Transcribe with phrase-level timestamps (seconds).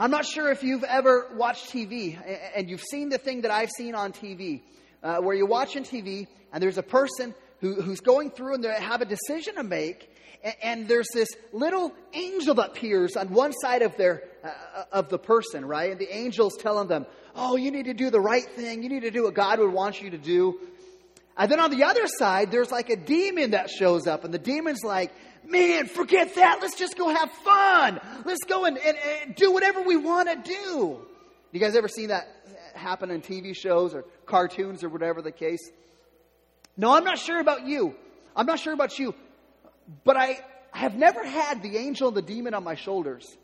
[0.00, 2.16] I'm not sure if you've ever watched TV
[2.54, 4.62] and you've seen the thing that I've seen on TV,
[5.02, 8.72] uh, where you're watching TV and there's a person who, who's going through and they
[8.74, 10.08] have a decision to make,
[10.44, 15.08] and, and there's this little angel that appears on one side of their uh, of
[15.08, 15.90] the person, right?
[15.90, 17.04] And the angel's telling them,
[17.34, 18.84] "Oh, you need to do the right thing.
[18.84, 20.60] You need to do what God would want you to do."
[21.38, 24.38] And then on the other side, there's like a demon that shows up, and the
[24.38, 25.12] demon's like,
[25.46, 26.58] man, forget that.
[26.60, 28.00] Let's just go have fun.
[28.24, 31.00] Let's go and, and, and do whatever we want to do.
[31.52, 32.28] You guys ever seen that
[32.74, 35.70] happen in TV shows or cartoons or whatever the case?
[36.76, 37.94] No, I'm not sure about you.
[38.34, 39.14] I'm not sure about you.
[40.04, 40.40] But I
[40.72, 43.36] have never had the angel and the demon on my shoulders.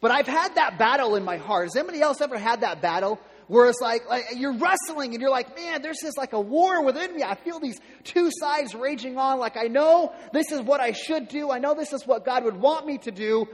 [0.00, 1.66] But I've had that battle in my heart.
[1.66, 5.30] Has anybody else ever had that battle where it's like, like you're wrestling and you're
[5.30, 7.22] like, man, there's this like a war within me.
[7.22, 9.38] I feel these two sides raging on.
[9.38, 11.50] Like I know this is what I should do.
[11.50, 13.46] I know this is what God would want me to do.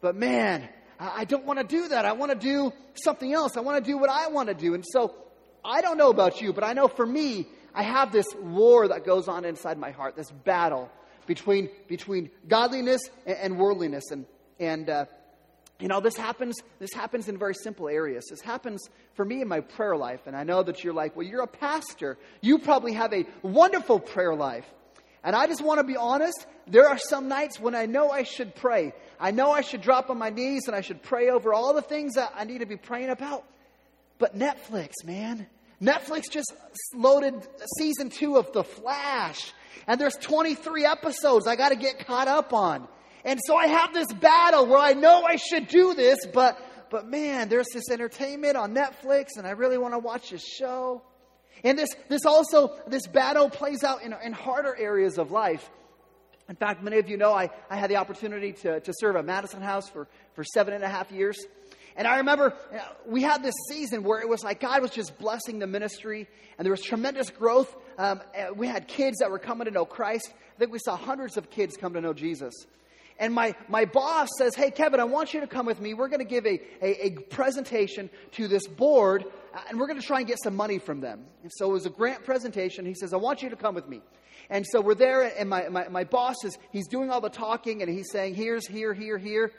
[0.00, 2.04] But man, I don't want to do that.
[2.04, 3.56] I want to do something else.
[3.56, 4.74] I want to do what I want to do.
[4.74, 5.14] And so
[5.64, 9.04] I don't know about you, but I know for me, I have this war that
[9.04, 10.90] goes on inside my heart, this battle
[11.26, 14.10] between, between godliness and, and worldliness.
[14.10, 14.26] And,
[14.60, 15.04] and uh,
[15.80, 18.24] you know, this happens, this happens in very simple areas.
[18.30, 20.20] This happens for me in my prayer life.
[20.26, 22.16] And I know that you're like, well, you're a pastor.
[22.40, 24.66] You probably have a wonderful prayer life.
[25.24, 26.46] And I just want to be honest.
[26.66, 28.92] There are some nights when I know I should pray.
[29.18, 31.82] I know I should drop on my knees and I should pray over all the
[31.82, 33.44] things that I need to be praying about.
[34.18, 35.46] But Netflix, man.
[35.82, 36.52] Netflix just
[36.94, 37.34] loaded
[37.78, 39.52] season two of The Flash.
[39.86, 42.86] And there's 23 episodes I got to get caught up on.
[43.24, 46.58] And so I have this battle where I know I should do this, but,
[46.90, 51.02] but man, there's this entertainment on Netflix and I really want to watch this show.
[51.62, 55.70] And this, this also, this battle plays out in, in harder areas of life.
[56.48, 59.24] In fact, many of you know I, I had the opportunity to, to serve at
[59.24, 61.38] Madison House for, for seven and a half years.
[61.96, 62.54] And I remember
[63.06, 66.26] we had this season where it was like God was just blessing the ministry,
[66.58, 67.74] and there was tremendous growth.
[67.96, 68.20] Um,
[68.56, 70.32] we had kids that were coming to know Christ.
[70.56, 72.52] I think we saw hundreds of kids come to know Jesus.
[73.18, 75.94] And my, my boss says, Hey, Kevin, I want you to come with me.
[75.94, 79.24] We're going to give a, a, a, presentation to this board,
[79.68, 81.24] and we're going to try and get some money from them.
[81.42, 82.84] And so it was a grant presentation.
[82.84, 84.00] He says, I want you to come with me.
[84.50, 87.82] And so we're there, and my, my, my boss is, he's doing all the talking,
[87.82, 89.52] and he's saying, Here's, here, here, here.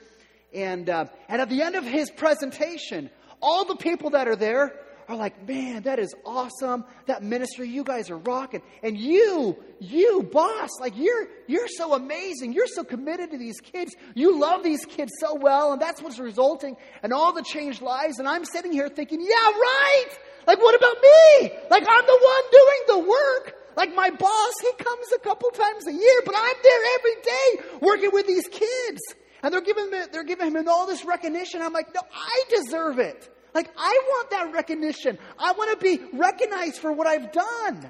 [0.53, 3.09] And, uh, and at the end of his presentation,
[3.41, 4.73] all the people that are there
[5.07, 6.85] are like, man, that is awesome.
[7.05, 8.61] That ministry, you guys are rocking.
[8.83, 12.53] And you, you, boss, like you're you're so amazing.
[12.53, 13.95] You're so committed to these kids.
[14.15, 18.19] You love these kids so well, and that's what's resulting in all the changed lives.
[18.19, 20.09] And I'm sitting here thinking, yeah, right.
[20.47, 21.51] Like, what about me?
[21.69, 23.55] Like, I'm the one doing the work.
[23.75, 27.77] Like my boss, he comes a couple times a year, but I'm there every day
[27.81, 29.01] working with these kids.
[29.43, 31.61] And they're giving him, they're giving him all this recognition.
[31.61, 33.29] I'm like, no, I deserve it.
[33.55, 35.17] Like, I want that recognition.
[35.39, 37.89] I want to be recognized for what I've done.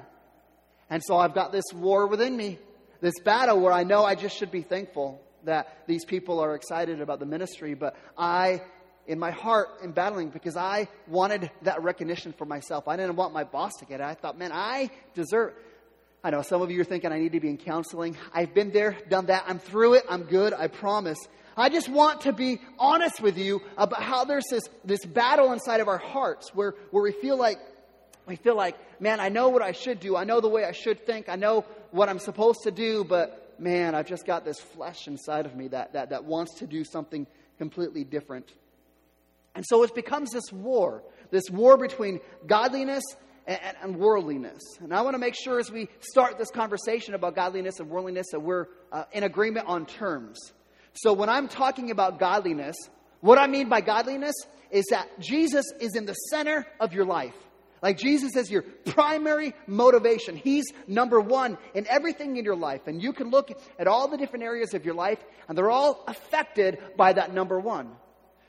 [0.88, 2.58] And so I've got this war within me,
[3.00, 7.00] this battle where I know I just should be thankful that these people are excited
[7.00, 8.62] about the ministry, but I,
[9.08, 12.86] in my heart, am battling because I wanted that recognition for myself.
[12.86, 14.04] I didn't want my boss to get it.
[14.04, 15.52] I thought, man, I deserve.
[16.22, 18.16] I know some of you are thinking I need to be in counseling.
[18.32, 19.44] I've been there, done that.
[19.48, 20.04] I'm through it.
[20.08, 20.54] I'm good.
[20.54, 21.18] I promise.
[21.56, 25.80] I just want to be honest with you about how there's this, this battle inside
[25.80, 27.58] of our hearts where, where we feel like,
[28.26, 30.16] we feel like, man, I know what I should do.
[30.16, 31.28] I know the way I should think.
[31.28, 35.46] I know what I'm supposed to do, but man, I've just got this flesh inside
[35.46, 38.52] of me that, that, that wants to do something completely different.
[39.54, 43.02] And so it becomes this war, this war between godliness
[43.46, 44.60] and, and, worldliness.
[44.80, 48.26] And I want to make sure as we start this conversation about godliness and worldliness
[48.32, 50.36] that we're uh, in agreement on terms.
[50.96, 52.76] So when I'm talking about godliness,
[53.20, 54.34] what I mean by godliness
[54.70, 57.34] is that Jesus is in the center of your life.
[57.82, 60.36] Like Jesus is your primary motivation.
[60.36, 62.86] He's number one in everything in your life.
[62.86, 65.18] And you can look at all the different areas of your life,
[65.48, 67.90] and they're all affected by that number one.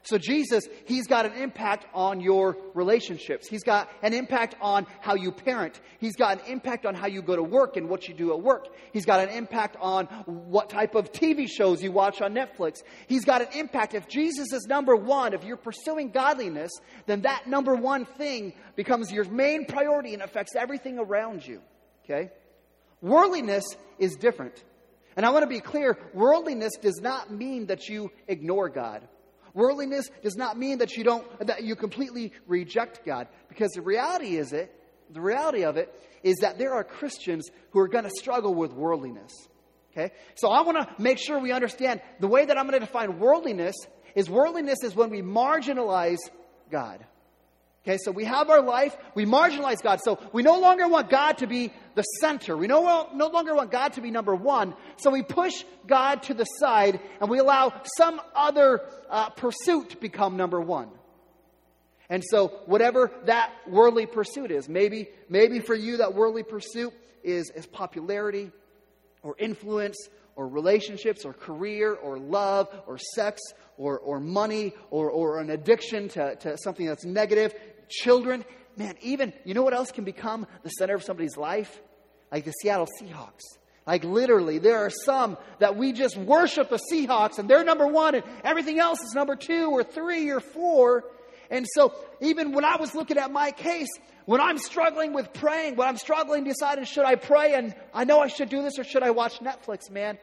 [0.07, 3.46] So, Jesus, He's got an impact on your relationships.
[3.46, 5.81] He's got an impact on how you parent.
[5.99, 8.41] He's got an impact on how you go to work and what you do at
[8.41, 8.67] work.
[8.93, 12.78] He's got an impact on what type of TV shows you watch on Netflix.
[13.08, 13.96] He's got an impact.
[13.96, 16.72] If Jesus is number one, if you're pursuing godliness,
[17.05, 21.61] then that number one thing becomes your main priority and affects everything around you.
[22.05, 22.31] Okay?
[23.02, 23.66] Worldliness
[23.99, 24.64] is different.
[25.17, 29.05] And I want to be clear worldliness does not mean that you ignore God.
[29.57, 34.37] Worldliness does not mean that you don't that you completely reject God because the reality
[34.37, 34.71] is it
[35.09, 38.71] the reality of it is that there are Christians who are going to struggle with
[38.71, 39.31] worldliness.
[39.91, 40.13] Okay?
[40.35, 43.17] So I want to make sure we understand the way that I'm going to define
[43.17, 43.73] worldliness
[44.13, 46.19] is worldliness is when we marginalize
[46.69, 47.03] God.
[47.83, 50.01] Okay, so we have our life, we marginalize God.
[50.03, 52.55] So we no longer want God to be the center.
[52.55, 54.76] We no, no longer want God to be number one.
[54.97, 60.38] So we push God to the side and we allow some other uh, pursuit become
[60.38, 60.90] number one.
[62.08, 67.49] And so whatever that worldly pursuit is, maybe, maybe for you that worldly pursuit is,
[67.49, 68.52] is popularity
[69.23, 69.97] or influence
[70.35, 73.41] or relationships or career or love or sex
[73.76, 77.55] or, or money or, or an addiction to, to something that's negative
[77.90, 78.46] children.
[78.78, 81.82] Man, even, you know what else can become the center of somebody's life?
[82.32, 83.41] Like the Seattle Seahawks.
[83.88, 88.16] Like literally, there are some that we just worship the Seahawks and they're number one
[88.16, 91.06] and everything else is number two or three or four.
[91.50, 93.88] And so, even when I was looking at my case,
[94.26, 98.20] when I'm struggling with praying, when I'm struggling deciding should I pray and I know
[98.20, 100.18] I should do this or should I watch Netflix, man,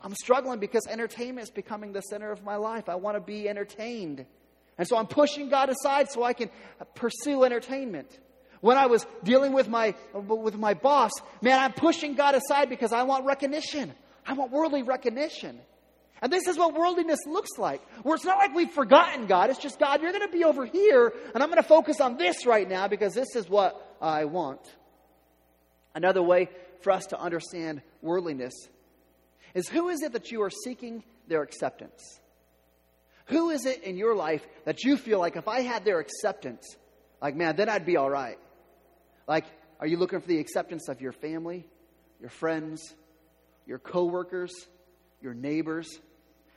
[0.00, 2.88] I'm struggling because entertainment is becoming the center of my life.
[2.88, 4.26] I want to be entertained.
[4.78, 6.50] And so I'm pushing God aside so I can
[6.94, 8.16] pursue entertainment.
[8.60, 12.92] When I was dealing with my, with my boss, man, I'm pushing God aside because
[12.92, 13.92] I want recognition.
[14.26, 15.60] I want worldly recognition.
[16.20, 17.80] And this is what worldliness looks like.
[18.02, 19.50] Where it's not like we've forgotten God.
[19.50, 22.16] It's just, God, you're going to be over here, and I'm going to focus on
[22.16, 24.60] this right now because this is what I want.
[25.94, 26.48] Another way
[26.80, 28.54] for us to understand worldliness
[29.54, 32.20] is who is it that you are seeking their acceptance?
[33.28, 36.64] Who is it in your life that you feel like if I had their acceptance,
[37.20, 38.38] like, man, then I'd be all right?
[39.26, 39.44] Like,
[39.80, 41.66] are you looking for the acceptance of your family,
[42.20, 42.94] your friends,
[43.66, 44.52] your coworkers,
[45.20, 45.88] your neighbors?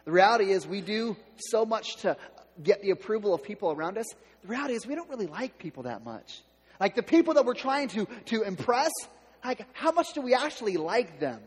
[0.06, 2.18] The reality is, we do so much to
[2.62, 4.06] get the approval of people around us.
[4.42, 6.42] The reality is, we don't really like people that much.
[6.80, 8.92] Like the people that we're trying to, to impress,
[9.46, 11.40] like how much do we actually like them?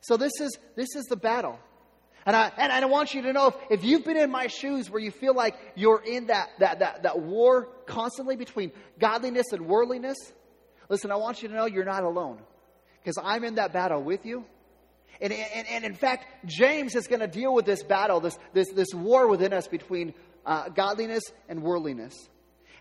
[0.00, 1.58] So this is this is the battle.
[2.24, 4.88] And I, and I want you to know if, if you've been in my shoes
[4.88, 9.66] where you feel like you're in that, that, that, that war constantly between godliness and
[9.66, 10.16] worldliness,
[10.88, 12.38] listen, I want you to know you're not alone
[13.02, 14.44] because I'm in that battle with you.
[15.20, 18.70] And, and, and in fact, James is going to deal with this battle, this, this,
[18.72, 20.14] this war within us between
[20.46, 22.14] uh, godliness and worldliness.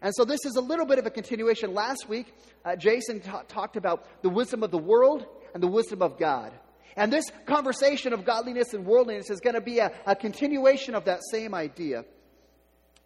[0.02, 1.74] And so this is a little bit of a continuation.
[1.74, 2.34] Last week,
[2.66, 6.52] uh, Jason ta- talked about the wisdom of the world and the wisdom of God.
[6.96, 11.06] And this conversation of godliness and worldliness is going to be a, a continuation of
[11.06, 12.04] that same idea.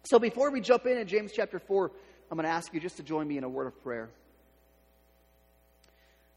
[0.04, 1.90] So before we jump in in James chapter 4,
[2.30, 4.10] I'm going to ask you just to join me in a word of prayer.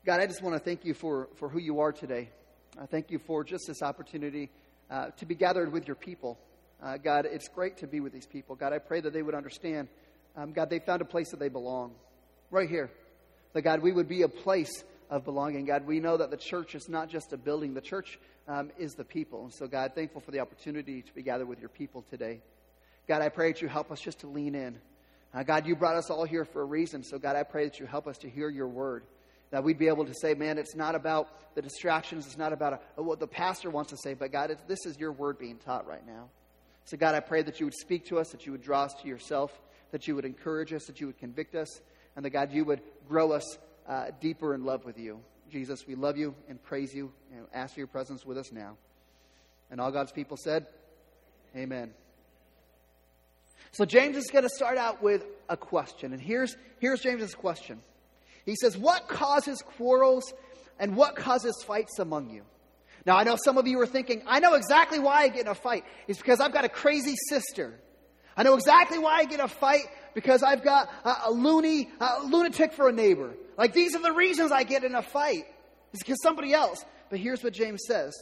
[0.06, 2.30] God, I just want to thank you for, for who you are today.
[2.80, 4.50] I thank you for just this opportunity
[4.90, 6.40] uh, to be gathered with your people.
[6.82, 8.56] Uh, God, it's great to be with these people.
[8.56, 9.88] God, I pray that they would understand.
[10.38, 11.92] Um, God, they found a place that they belong
[12.52, 12.90] right here.
[13.54, 15.66] That, God, we would be a place of belonging.
[15.66, 18.94] God, we know that the church is not just a building, the church um, is
[18.94, 19.44] the people.
[19.44, 22.42] And so, God, thankful for the opportunity to be gathered with your people today.
[23.08, 24.80] God, I pray that you help us just to lean in.
[25.34, 27.04] Uh, God, you brought us all here for a reason.
[27.04, 29.04] So, God, I pray that you help us to hear your word.
[29.52, 32.28] That we'd be able to say, man, it's not about the distractions.
[32.28, 35.00] It's not about a, uh, what the pastor wants to say, but God, this is
[35.00, 36.30] your word being taught right now.
[36.86, 38.94] So, God, I pray that you would speak to us, that you would draw us
[39.02, 39.52] to yourself,
[39.92, 41.82] that you would encourage us, that you would convict us,
[42.16, 43.58] and that, God, you would grow us
[43.90, 45.20] uh, deeper in love with you.
[45.52, 48.78] Jesus, we love you and praise you and ask for your presence with us now.
[49.72, 50.68] And all God's people said,
[51.56, 51.92] Amen.
[53.72, 56.14] So James is going to start out with a question.
[56.14, 57.82] And here's, here's James's question.
[58.46, 60.32] He says, What causes quarrels
[60.80, 62.44] and what causes fights among you?
[63.06, 65.48] Now, I know some of you are thinking, I know exactly why I get in
[65.48, 65.84] a fight.
[66.08, 67.74] It's because I've got a crazy sister.
[68.36, 71.90] I know exactly why I get in a fight because I've got a, a loony,
[72.00, 73.34] a lunatic for a neighbor.
[73.60, 75.44] Like, these are the reasons I get in a fight.
[75.92, 76.86] It's because somebody else.
[77.10, 78.16] But here's what James says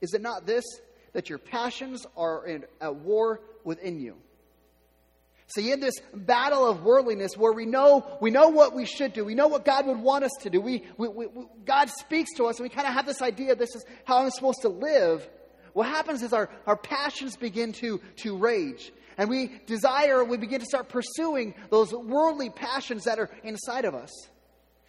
[0.00, 0.64] Is it not this,
[1.12, 4.16] that your passions are in, at war within you?
[5.48, 9.24] See, in this battle of worldliness where we know, we know what we should do,
[9.26, 11.26] we know what God would want us to do, we, we, we
[11.66, 14.30] God speaks to us, and we kind of have this idea this is how I'm
[14.30, 15.28] supposed to live.
[15.74, 18.90] What happens is our, our passions begin to, to rage.
[19.20, 23.94] And we desire, we begin to start pursuing those worldly passions that are inside of
[23.94, 24.10] us.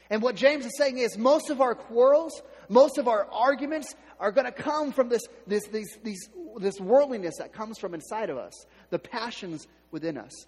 [0.09, 4.31] And what James is saying is most of our quarrels, most of our arguments are
[4.31, 6.29] going to come from this, this, these,
[6.61, 8.53] this worldliness that comes from inside of us,
[8.89, 10.45] the passions within us.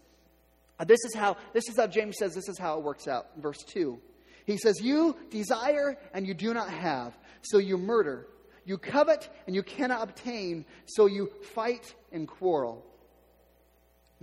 [0.79, 3.31] Uh, this is how this is how James says this is how it works out.
[3.35, 3.99] Verse 2.
[4.45, 8.27] He says, You desire and you do not have, so you murder.
[8.63, 12.85] You covet and you cannot obtain, so you fight and quarrel.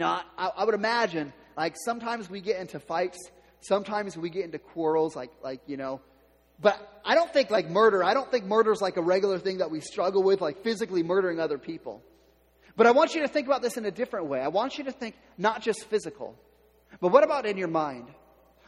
[0.01, 3.19] Now, I, I would imagine, like, sometimes we get into fights,
[3.61, 6.01] sometimes we get into quarrels, like, like, you know,
[6.59, 9.59] but I don't think like murder, I don't think murder is like a regular thing
[9.59, 12.03] that we struggle with, like physically murdering other people.
[12.77, 14.41] But I want you to think about this in a different way.
[14.41, 16.35] I want you to think not just physical,
[17.01, 18.09] but what about in your mind?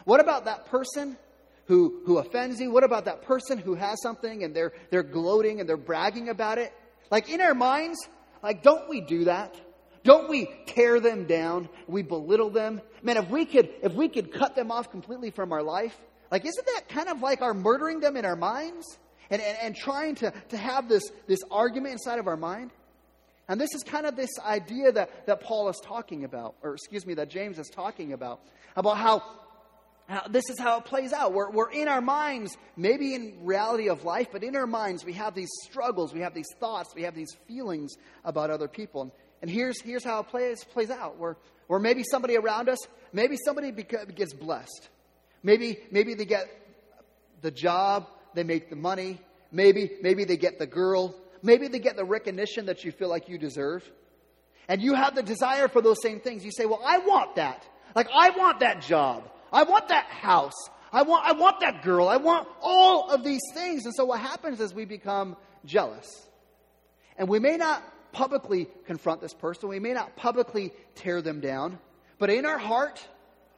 [0.04, 1.16] What about that person
[1.66, 2.70] who, who offends you?
[2.70, 6.58] What about that person who has something and they're, they're gloating and they're bragging about
[6.58, 6.72] it?
[7.10, 7.98] Like in our minds,
[8.42, 9.54] like, don't we do that?
[10.04, 11.68] Don't we tear them down?
[11.87, 12.80] We belittle them?
[13.02, 15.97] Man, if we could, if we could cut them off completely from our life,
[16.30, 18.99] like, isn't that kind of like our murdering them in our minds?
[19.30, 22.71] And, and, and trying to, to have this, this argument inside of our mind?
[23.49, 27.06] And this is kind of this idea that, that Paul is talking about, or excuse
[27.06, 28.40] me, that James is talking about,
[28.76, 29.23] about how,
[30.06, 31.32] how this is how it plays out.
[31.32, 35.14] We're, we're in our minds, maybe in reality of life, but in our minds we
[35.14, 37.92] have these struggles, we have these thoughts, we have these feelings
[38.25, 39.02] about other people.
[39.02, 39.12] And
[39.50, 41.18] here's, here's how it plays, plays out.
[41.18, 42.78] Where, where maybe somebody around us,
[43.12, 44.88] maybe somebody gets blessed.
[45.42, 46.46] Maybe, maybe they get
[47.40, 49.20] the job, they make the money,
[49.50, 53.28] maybe, maybe they get the girl, maybe they get the recognition that you feel like
[53.28, 53.88] you deserve.
[54.68, 56.44] And you have the desire for those same things.
[56.44, 57.66] You say, Well, I want that.
[57.94, 59.28] Like, I want that job.
[59.52, 60.54] I want that house.
[60.92, 62.08] I want, I want that girl.
[62.08, 63.84] I want all of these things.
[63.87, 66.06] And so what happens is we become jealous.
[67.16, 67.82] And we may not
[68.12, 71.78] publicly confront this person, we may not publicly tear them down,
[72.19, 73.07] but in our heart,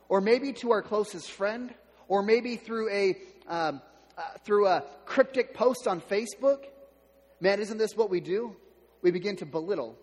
[0.08, 1.75] or maybe to our closest friend,
[2.08, 3.16] or maybe through a,
[3.49, 3.80] um,
[4.16, 6.64] uh, through a cryptic post on Facebook,
[7.40, 8.56] man, isn't this what we do?
[9.02, 9.99] We begin to belittle.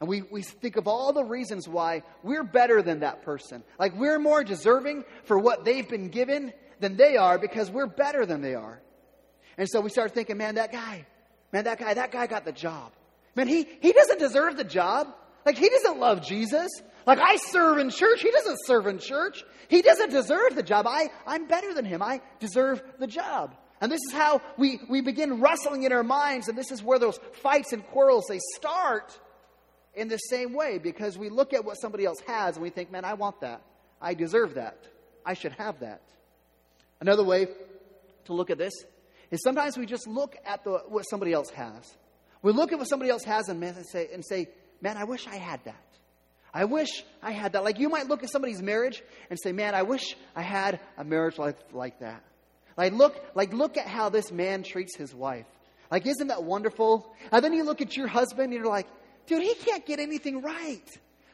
[0.00, 3.62] And we, we think of all the reasons why we're better than that person.
[3.78, 8.24] Like we're more deserving for what they've been given than they are because we're better
[8.24, 8.80] than they are.
[9.58, 11.06] And so we start thinking, man, that guy,
[11.52, 12.92] man, that guy, that guy got the job.
[13.40, 15.08] Man, he, he doesn't deserve the job.
[15.46, 16.68] Like he doesn't love Jesus.
[17.06, 18.20] Like I serve in church.
[18.20, 19.42] He doesn't serve in church.
[19.68, 20.86] He doesn't deserve the job.
[20.86, 22.02] I, I'm better than him.
[22.02, 23.56] I deserve the job.
[23.80, 26.98] And this is how we, we begin wrestling in our minds, and this is where
[26.98, 29.18] those fights and quarrels they start
[29.94, 32.92] in the same way because we look at what somebody else has and we think,
[32.92, 33.62] man, I want that.
[34.02, 34.86] I deserve that.
[35.24, 36.02] I should have that.
[37.00, 37.46] Another way
[38.26, 38.74] to look at this
[39.30, 41.96] is sometimes we just look at the, what somebody else has.
[42.42, 44.48] We look at what somebody else has and, say, and say,
[44.80, 45.84] man, I wish I had that.
[46.52, 47.64] I wish I had that.
[47.64, 51.04] Like you might look at somebody's marriage and say, man, I wish I had a
[51.04, 52.24] marriage like, like that.
[52.76, 55.46] Like look, like look at how this man treats his wife.
[55.90, 57.12] Like, isn't that wonderful?
[57.32, 58.86] And then you look at your husband and you're like,
[59.26, 60.88] dude, he can't get anything right.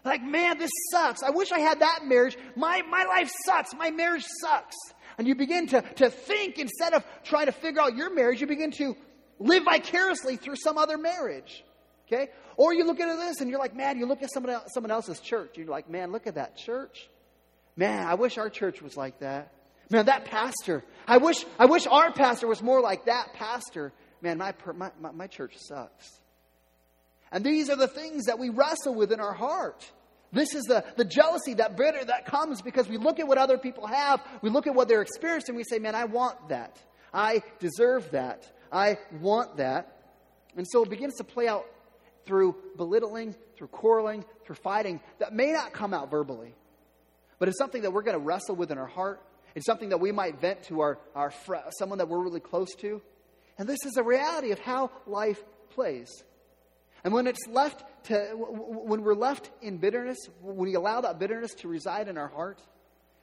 [0.05, 1.23] Like, man, this sucks.
[1.23, 2.39] I wish I had that marriage.
[2.55, 3.75] My, my life sucks.
[3.75, 4.77] My marriage sucks.
[5.19, 8.47] And you begin to, to think instead of trying to figure out your marriage, you
[8.47, 8.97] begin to
[9.39, 11.65] live vicariously through some other marriage.
[12.07, 12.29] Okay?
[12.57, 15.21] Or you look at this and you're like, man, you look at someone, someone else's
[15.21, 15.57] church.
[15.57, 17.09] You're like, man, look at that church.
[17.77, 19.53] Man, I wish our church was like that.
[19.91, 20.83] Man, that pastor.
[21.07, 23.93] I wish, I wish our pastor was more like that pastor.
[24.23, 26.11] Man, my, my, my church sucks.
[27.31, 29.85] And these are the things that we wrestle with in our heart.
[30.33, 33.59] This is the, the jealousy, that bitter that comes because we look at what other
[33.59, 36.77] people have, we look at what they're experiencing, we say, man, I want that.
[37.13, 38.51] I deserve that.
[38.73, 39.93] I want that.
[40.57, 41.67] And so it begins to play out
[42.25, 46.55] through belittling, through quarreling, through fighting that may not come out verbally,
[47.39, 49.23] but it's something that we're going to wrestle with in our heart.
[49.55, 52.75] It's something that we might vent to our, our fr- someone that we're really close
[52.81, 53.01] to.
[53.59, 56.11] And this is a reality of how life plays.
[57.05, 61.55] And when it's left to, when we're left in bitterness, when we allow that bitterness
[61.55, 62.61] to reside in our heart,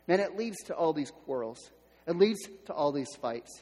[0.07, 1.59] man, it leads to all these quarrels.
[2.07, 3.61] It leads to all these fights.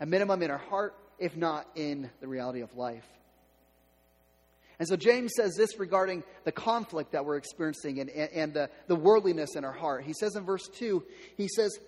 [0.00, 3.06] A minimum in our heart, if not in the reality of life.
[4.78, 8.96] And so James says this regarding the conflict that we're experiencing and, and the, the
[8.96, 10.04] worldliness in our heart.
[10.04, 11.04] He says in verse 2,
[11.36, 11.78] he says,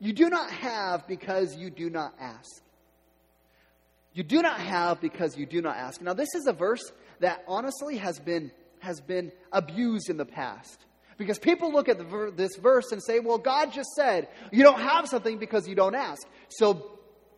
[0.00, 2.62] You do not have because you do not ask.
[4.14, 6.00] You do not have because you do not ask.
[6.00, 8.50] Now, this is a verse that honestly has been,
[8.80, 10.84] has been abused in the past.
[11.16, 14.80] Because people look at the, this verse and say, well, God just said, you don't
[14.80, 16.22] have something because you don't ask.
[16.48, 16.93] So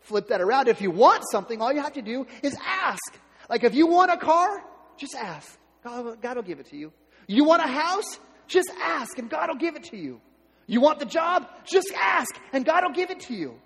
[0.06, 0.68] flip that around.
[0.68, 3.18] If you want something, all you have to do is ask.
[3.50, 4.62] Like if you want a car,
[4.96, 5.58] just ask.
[5.84, 6.92] God, God will give it to you.
[7.26, 8.18] You want a house?
[8.46, 10.20] Just ask and God will give it to you.
[10.66, 11.48] You want the job?
[11.64, 13.58] Just ask and God will give it to you.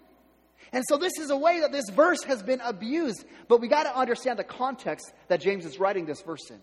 [0.73, 3.85] And so this is a way that this verse has been abused, but we got
[3.85, 6.61] to understand the context that James is writing this verse in.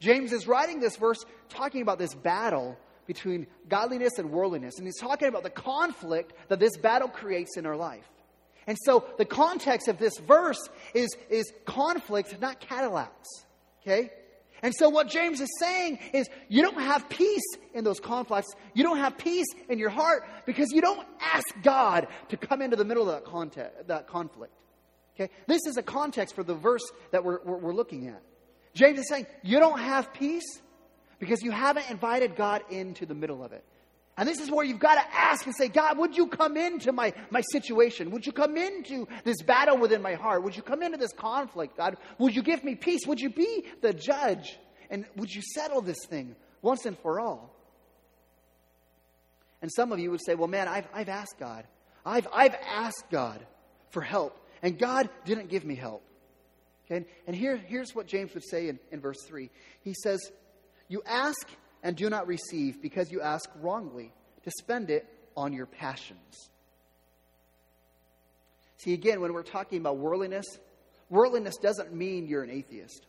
[0.00, 4.98] James is writing this verse talking about this battle between godliness and worldliness, and he's
[4.98, 8.08] talking about the conflict that this battle creates in our life.
[8.66, 13.28] And so the context of this verse is, is conflict, not Cadillacs.
[13.82, 14.10] Okay?
[14.62, 17.42] And so, what James is saying is, you don't have peace
[17.74, 18.54] in those conflicts.
[18.74, 22.76] You don't have peace in your heart because you don't ask God to come into
[22.76, 24.52] the middle of that, context, that conflict.
[25.16, 25.32] Okay?
[25.48, 28.22] This is a context for the verse that we're, we're, we're looking at.
[28.72, 30.62] James is saying, you don't have peace
[31.18, 33.64] because you haven't invited God into the middle of it.
[34.16, 36.92] And this is where you've got to ask and say, God, would you come into
[36.92, 38.10] my, my situation?
[38.10, 40.44] Would you come into this battle within my heart?
[40.44, 41.96] Would you come into this conflict, God?
[42.18, 43.06] Would you give me peace?
[43.06, 44.58] Would you be the judge?
[44.90, 47.56] And would you settle this thing once and for all?
[49.62, 51.64] And some of you would say, well, man, I've, I've asked God.
[52.04, 53.40] I've, I've asked God
[53.90, 56.02] for help, and God didn't give me help.
[56.84, 57.06] Okay?
[57.26, 59.50] And here, here's what James would say in, in verse 3.
[59.82, 60.20] He says,
[60.88, 61.48] You ask
[61.82, 64.12] and do not receive because you ask wrongly
[64.44, 66.50] to spend it on your passions.
[68.78, 70.46] See, again, when we're talking about worldliness,
[71.08, 73.06] worldliness doesn't mean you're an atheist.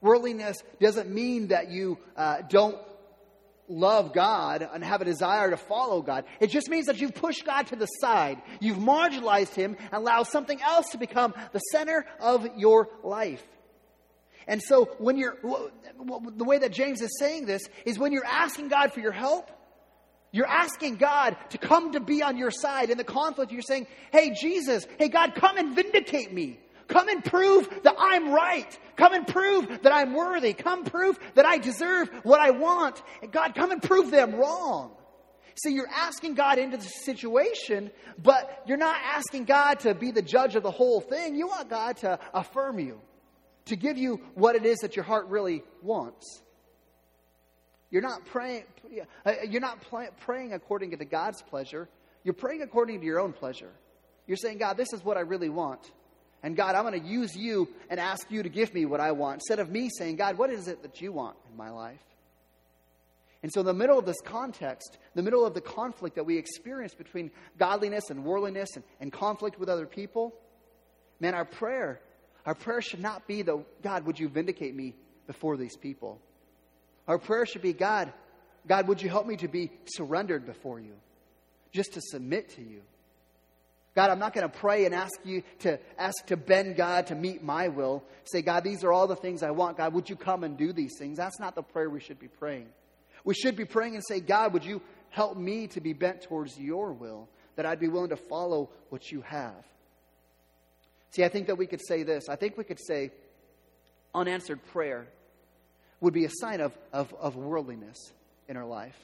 [0.00, 2.76] Worldliness doesn't mean that you uh, don't
[3.68, 6.24] love God and have a desire to follow God.
[6.40, 8.42] It just means that you've pushed God to the side.
[8.60, 13.42] You've marginalized Him and allowed something else to become the center of your life.
[14.46, 18.68] And so, when you're, the way that James is saying this is when you're asking
[18.68, 19.50] God for your help,
[20.32, 23.52] you're asking God to come to be on your side in the conflict.
[23.52, 26.58] You're saying, Hey, Jesus, hey, God, come and vindicate me.
[26.88, 28.78] Come and prove that I'm right.
[28.96, 30.52] Come and prove that I'm worthy.
[30.52, 33.02] Come prove that I deserve what I want.
[33.22, 34.90] And God, come and prove them wrong.
[35.54, 40.20] See, you're asking God into the situation, but you're not asking God to be the
[40.20, 41.36] judge of the whole thing.
[41.36, 43.00] You want God to affirm you
[43.66, 46.42] to give you what it is that your heart really wants.
[47.90, 48.64] You're not praying,
[49.24, 49.78] uh, you're not
[50.20, 51.88] praying according to God's pleasure.
[52.24, 53.70] You're praying according to your own pleasure.
[54.26, 55.92] You're saying, God, this is what I really want.
[56.42, 59.12] And God, I'm going to use you and ask you to give me what I
[59.12, 62.00] want instead of me saying, God, what is it that you want in my life?
[63.42, 66.38] And so, in the middle of this context, the middle of the conflict that we
[66.38, 70.34] experience between godliness and worldliness and, and conflict with other people,
[71.20, 72.00] man, our prayer
[72.46, 74.94] our prayer should not be, the God, would you vindicate me
[75.26, 76.20] before these people?
[77.08, 78.12] Our prayer should be, God,
[78.66, 80.94] God, would you help me to be surrendered before you,
[81.72, 82.82] just to submit to you?
[83.94, 87.14] God, I'm not going to pray and ask you to ask to bend God to
[87.14, 88.02] meet my will.
[88.24, 89.76] Say, God, these are all the things I want.
[89.76, 91.16] God, would you come and do these things?
[91.16, 92.66] That's not the prayer we should be praying.
[93.24, 96.58] We should be praying and say, God, would you help me to be bent towards
[96.58, 99.64] your will, that I'd be willing to follow what you have.
[101.14, 102.28] See, I think that we could say this.
[102.28, 103.12] I think we could say
[104.14, 105.06] unanswered prayer
[106.00, 108.12] would be a sign of, of, of worldliness
[108.48, 108.98] in our life.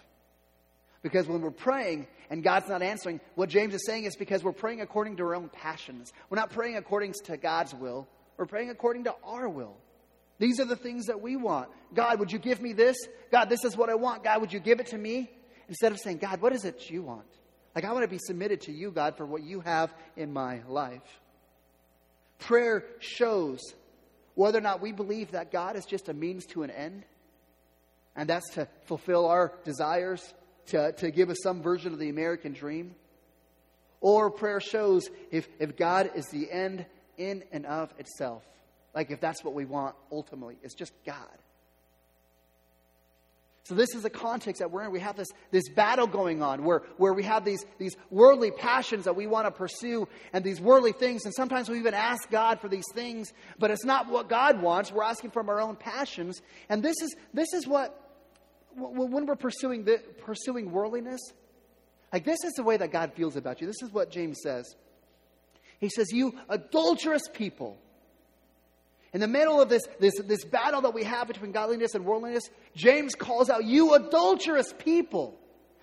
[1.02, 4.52] Because when we're praying and God's not answering, what James is saying is because we're
[4.52, 6.12] praying according to our own passions.
[6.28, 9.76] We're not praying according to God's will, we're praying according to our will.
[10.38, 11.68] These are the things that we want.
[11.94, 12.96] God, would you give me this?
[13.30, 14.24] God, this is what I want.
[14.24, 15.30] God, would you give it to me?
[15.68, 17.26] Instead of saying, God, what is it you want?
[17.74, 20.62] Like, I want to be submitted to you, God, for what you have in my
[20.66, 21.02] life.
[22.40, 23.60] Prayer shows
[24.34, 27.04] whether or not we believe that God is just a means to an end,
[28.16, 30.34] and that's to fulfill our desires,
[30.66, 32.94] to, to give us some version of the American dream.
[34.00, 36.86] Or prayer shows if, if God is the end
[37.18, 38.42] in and of itself.
[38.94, 41.16] Like if that's what we want ultimately, it's just God.
[43.70, 44.90] So this is the context that we're in.
[44.90, 49.04] We have this, this battle going on where, where we have these, these worldly passions
[49.04, 51.24] that we want to pursue and these worldly things.
[51.24, 54.90] And sometimes we even ask God for these things, but it's not what God wants.
[54.90, 56.42] We're asking from our own passions.
[56.68, 57.96] And this is, this is what,
[58.74, 61.20] when we're pursuing, the, pursuing worldliness,
[62.12, 63.68] like this is the way that God feels about you.
[63.68, 64.74] This is what James says.
[65.78, 67.78] He says, You adulterous people.
[69.12, 72.48] In the middle of this, this, this battle that we have between godliness and worldliness,
[72.74, 75.36] James calls out, You adulterous people.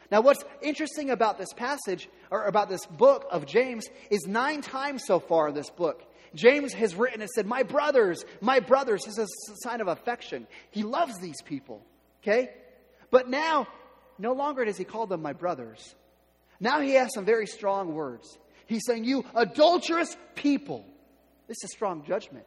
[0.10, 5.04] Now, what's interesting about this passage, or about this book of James, is nine times
[5.06, 9.04] so far in this book, James has written and said, My brothers, my brothers.
[9.04, 10.48] This is a sign of affection.
[10.72, 11.86] He loves these people,
[12.22, 12.52] okay?
[13.12, 13.68] But now,
[14.18, 15.96] no longer does he call them my brothers.
[16.60, 18.38] Now he has some very strong words.
[18.66, 20.86] He's saying, You adulterous people.
[21.48, 22.46] This is strong judgment.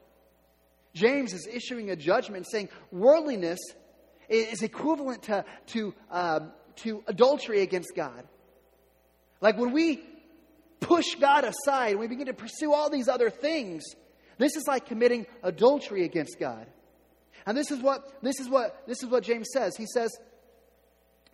[0.95, 3.61] James is issuing a judgment saying worldliness
[4.29, 6.41] is equivalent to, to, uh,
[6.77, 8.25] to adultery against God.
[9.41, 10.03] Like when we
[10.81, 13.83] push God aside, we begin to pursue all these other things,
[14.39, 16.67] this is like committing adultery against God.
[17.47, 19.77] And this is what this is what this is what James says.
[19.77, 20.11] He says,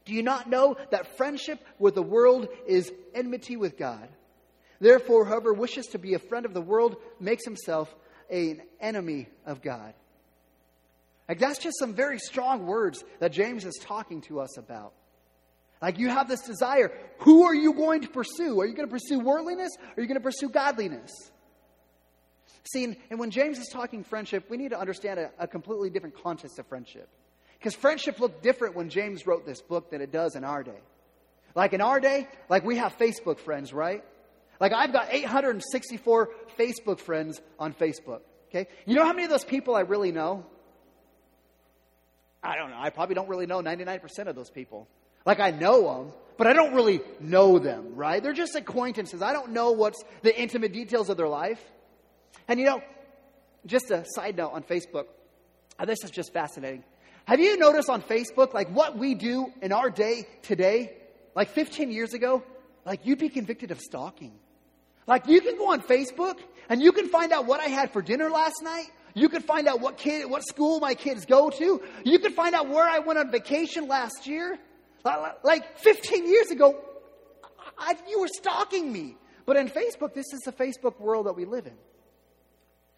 [0.05, 4.09] "Do you not know that friendship with the world is enmity with God?
[4.81, 7.95] Therefore, whoever wishes to be a friend of the world makes himself
[8.30, 9.94] an enemy of God.
[11.28, 14.92] Like, that's just some very strong words that James is talking to us about.
[15.82, 16.92] Like, you have this desire.
[17.18, 18.60] Who are you going to pursue?
[18.60, 21.10] Are you going to pursue worldliness or are you going to pursue godliness?
[22.72, 26.20] See, and when James is talking friendship, we need to understand a, a completely different
[26.22, 27.08] context of friendship.
[27.58, 30.80] Because friendship looked different when James wrote this book than it does in our day.
[31.54, 34.04] Like in our day, like we have Facebook friends, right?
[34.60, 38.21] Like I've got 864 Facebook friends on Facebook.
[38.49, 38.69] Okay?
[38.87, 40.45] You know how many of those people I really know?
[42.42, 42.79] I don't know.
[42.79, 44.88] I probably don't really know 99% of those people.
[45.25, 48.23] Like I know them, but I don't really know them, right?
[48.23, 49.21] They're just acquaintances.
[49.23, 51.61] I don't know what's the intimate details of their life.
[52.47, 52.83] And you know,
[53.66, 55.07] just a side note on Facebook,
[55.79, 56.85] uh, this is just fascinating.
[57.27, 60.92] Have you noticed on Facebook, like what we do in our day today,
[61.35, 62.45] like 15 years ago,
[62.85, 64.33] like you'd be convicted of stalking.
[65.07, 66.38] Like you can go on Facebook
[66.69, 68.87] and you can find out what I had for dinner last night.
[69.14, 71.83] You can find out what kid, what school my kids go to.
[72.05, 74.59] You can find out where I went on vacation last year.
[75.42, 76.79] Like 15 years ago,
[77.79, 79.16] I, you were stalking me.
[79.47, 81.77] But in Facebook, this is the Facebook world that we live in.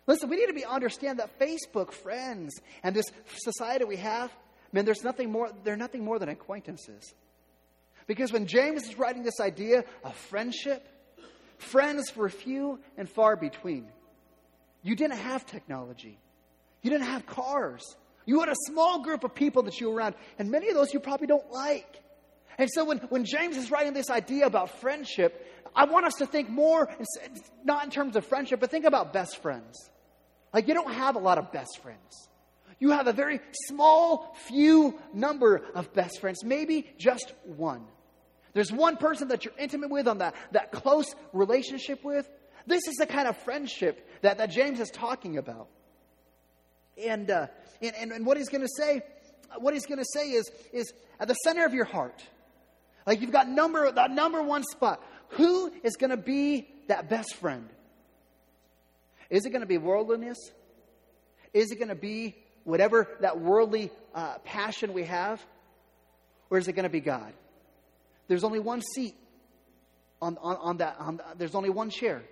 [0.06, 3.04] Listen, we need to be understand that Facebook friends and this
[3.36, 4.32] society we have,
[4.72, 7.14] man, there's nothing more, they're nothing more than acquaintances.
[8.06, 10.88] Because when James is writing this idea of friendship,
[11.58, 13.86] friends were few and far between.
[14.82, 16.18] You didn't have technology.
[16.82, 17.82] You didn't have cars.
[18.26, 20.92] You had a small group of people that you were around, and many of those
[20.92, 22.02] you probably don't like.
[22.58, 26.26] And so when, when James is writing this idea about friendship, I want us to
[26.26, 26.88] think more,
[27.64, 29.90] not in terms of friendship, but think about best friends.
[30.52, 32.28] Like, you don't have a lot of best friends.
[32.80, 37.84] You have a very small, few number of best friends, maybe just one.
[38.58, 42.28] There's one person that you're intimate with, on that, that close relationship with.
[42.66, 45.68] This is the kind of friendship that, that James is talking about.
[47.00, 47.46] And, uh,
[47.80, 49.02] and, and, and what he's going to say,
[49.58, 52.20] what he's going to say is, is at the center of your heart,
[53.06, 55.04] like you've got number, that number one spot.
[55.28, 57.68] Who is going to be that best friend?
[59.30, 60.38] Is it going to be worldliness?
[61.54, 65.40] Is it going to be whatever that worldly uh, passion we have?
[66.50, 67.32] Or is it going to be God?
[68.28, 69.14] There's only one seat
[70.22, 70.96] on, on, on that.
[71.00, 72.22] On, there's only one chair.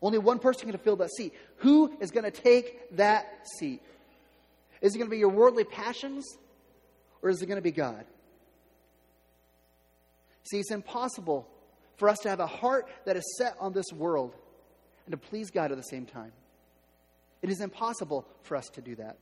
[0.00, 1.32] Only one person can fill that seat.
[1.58, 3.26] Who is going to take that
[3.58, 3.80] seat?
[4.82, 6.24] Is it going to be your worldly passions?
[7.22, 8.04] Or is it going to be God?
[10.44, 11.48] See, it's impossible
[11.96, 14.34] for us to have a heart that is set on this world
[15.06, 16.32] and to please God at the same time.
[17.40, 19.16] It is impossible for us to do that.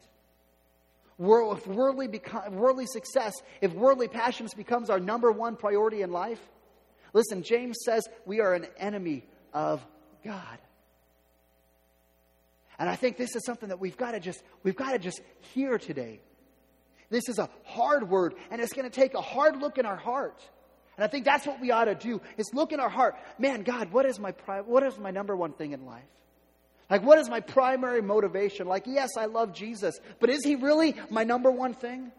[1.18, 2.20] If worldly,
[2.50, 6.40] worldly success, if worldly passions becomes our number one priority in life,
[7.12, 9.84] listen, James says we are an enemy of
[10.24, 10.58] God.
[12.78, 15.20] And I think this is something that we've got to just we've got to just
[15.54, 16.20] hear today.
[17.10, 19.96] This is a hard word, and it's going to take a hard look in our
[19.96, 20.42] heart.
[20.96, 23.16] And I think that's what we ought to do is look in our heart.
[23.38, 26.02] Man, God, what is my pri- what is my number one thing in life?
[26.92, 28.68] Like what is my primary motivation?
[28.68, 32.12] Like yes, I love Jesus, but is he really my number one thing?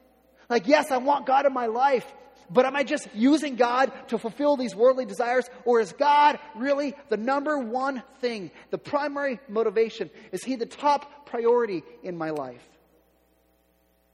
[0.49, 2.11] Like yes, I want God in my life,
[2.49, 6.95] but am I just using God to fulfill these worldly desires or is God really
[7.09, 8.49] the number one thing?
[8.71, 12.67] The primary motivation is he the top priority in my life?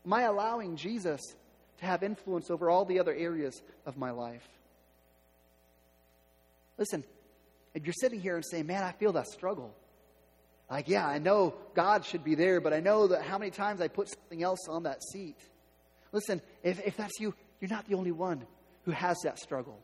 [0.06, 1.22] Am I allowing Jesus
[1.80, 4.48] to have influence over all the other areas of my life.
[6.78, 7.04] Listen,
[7.74, 9.74] if you're sitting here and saying, Man, I feel that struggle.
[10.69, 13.82] Like, yeah, I know God should be there, but I know that how many times
[13.82, 15.38] I put something else on that seat.
[16.12, 18.45] Listen, if, if that's you, you're not the only one
[18.86, 19.79] who has that struggle.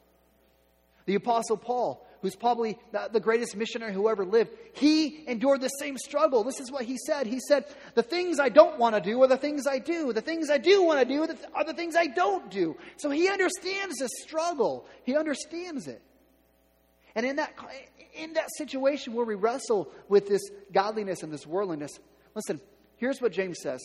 [1.06, 2.80] The Apostle Paul, who's probably
[3.12, 6.44] the greatest missionary who ever lived, he endured the same struggle.
[6.44, 7.28] This is what he said.
[7.28, 10.14] He said, The things I don't want to do are the things I do.
[10.14, 12.76] The things I do want to do are the things I don't do.
[12.98, 16.02] So he understands the struggle, he understands it.
[17.16, 17.54] And in that,
[18.14, 20.42] in that situation where we wrestle with this
[20.74, 21.92] godliness and this worldliness,
[22.36, 22.60] listen,
[22.98, 23.82] here's what James says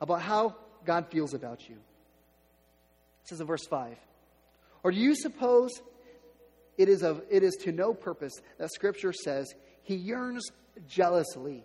[0.00, 1.76] about how God feels about you.
[3.24, 3.96] This is in verse 5.
[4.84, 5.70] Or do you suppose
[6.76, 10.48] it is, of, it is to no purpose that Scripture says he yearns
[10.88, 11.64] jealously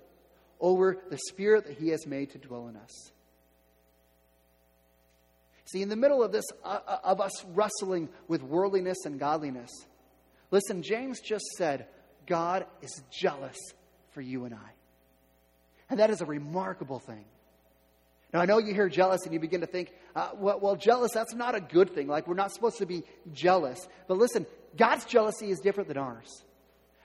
[0.60, 3.12] over the Spirit that he has made to dwell in us.
[5.66, 9.72] See, in the middle of this, uh, uh, of us wrestling with worldliness and godliness,
[10.54, 11.88] listen, James just said,
[12.28, 13.58] God is jealous
[14.12, 14.72] for you and I.
[15.90, 17.26] And that is a remarkable thing.
[18.32, 21.12] Now, I know you hear jealous and you begin to think, uh, well, well, jealous,
[21.12, 22.08] that's not a good thing.
[22.08, 23.88] Like, we're not supposed to be jealous.
[24.08, 24.46] But listen,
[24.78, 26.44] God's jealousy is different than ours.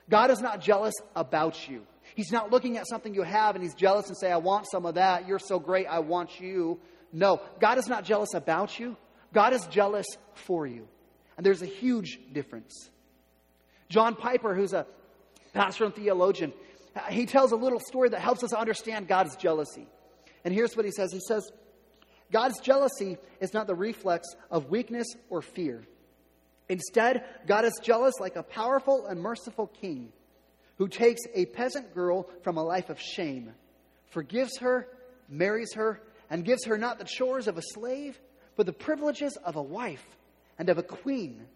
[0.09, 1.85] God is not jealous about you.
[2.15, 4.85] He's not looking at something you have and he's jealous and say, I want some
[4.85, 5.27] of that.
[5.27, 5.87] You're so great.
[5.87, 6.79] I want you.
[7.11, 8.95] No, God is not jealous about you.
[9.33, 10.87] God is jealous for you.
[11.37, 12.89] And there's a huge difference.
[13.89, 14.85] John Piper, who's a
[15.53, 16.53] pastor and theologian,
[17.09, 19.87] he tells a little story that helps us understand God's jealousy.
[20.43, 21.51] And here's what he says He says,
[22.31, 25.83] God's jealousy is not the reflex of weakness or fear.
[26.67, 30.11] Instead, God is jealous like a powerful and merciful king
[30.77, 33.53] who takes a peasant girl from a life of shame,
[34.11, 34.87] forgives her,
[35.27, 38.19] marries her, and gives her not the chores of a slave,
[38.55, 40.05] but the privileges of a wife
[40.59, 41.47] and of a queen.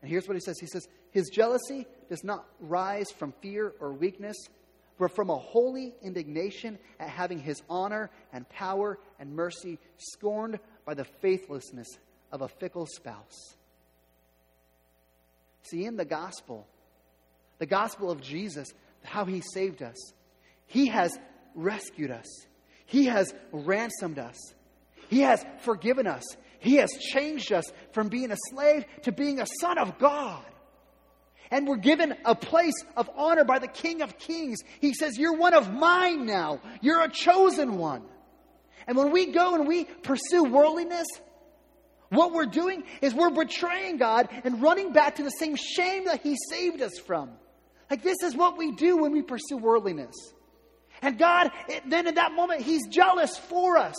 [0.00, 0.58] And here's what he says.
[0.58, 4.36] He says, His jealousy does not rise from fear or weakness,
[4.98, 10.94] but from a holy indignation at having his honor and power and mercy scorned by
[10.94, 11.88] the faithlessness
[12.32, 13.56] of a fickle spouse.
[15.62, 16.66] See, in the gospel,
[17.58, 18.68] the gospel of Jesus,
[19.02, 19.96] how he saved us,
[20.66, 21.16] he has
[21.54, 22.26] rescued us,
[22.86, 24.36] he has ransomed us,
[25.08, 26.24] he has forgiven us,
[26.58, 30.44] he has changed us from being a slave to being a son of God.
[31.50, 34.58] And we're given a place of honor by the King of Kings.
[34.80, 36.60] He says, You're one of mine now.
[36.82, 38.02] You're a chosen one.
[38.86, 41.06] And when we go and we pursue worldliness,
[42.10, 46.22] what we're doing is we're betraying God and running back to the same shame that
[46.22, 47.30] He saved us from.
[47.90, 50.14] Like, this is what we do when we pursue worldliness.
[51.00, 51.50] And God,
[51.86, 53.94] then in that moment, He's jealous for us.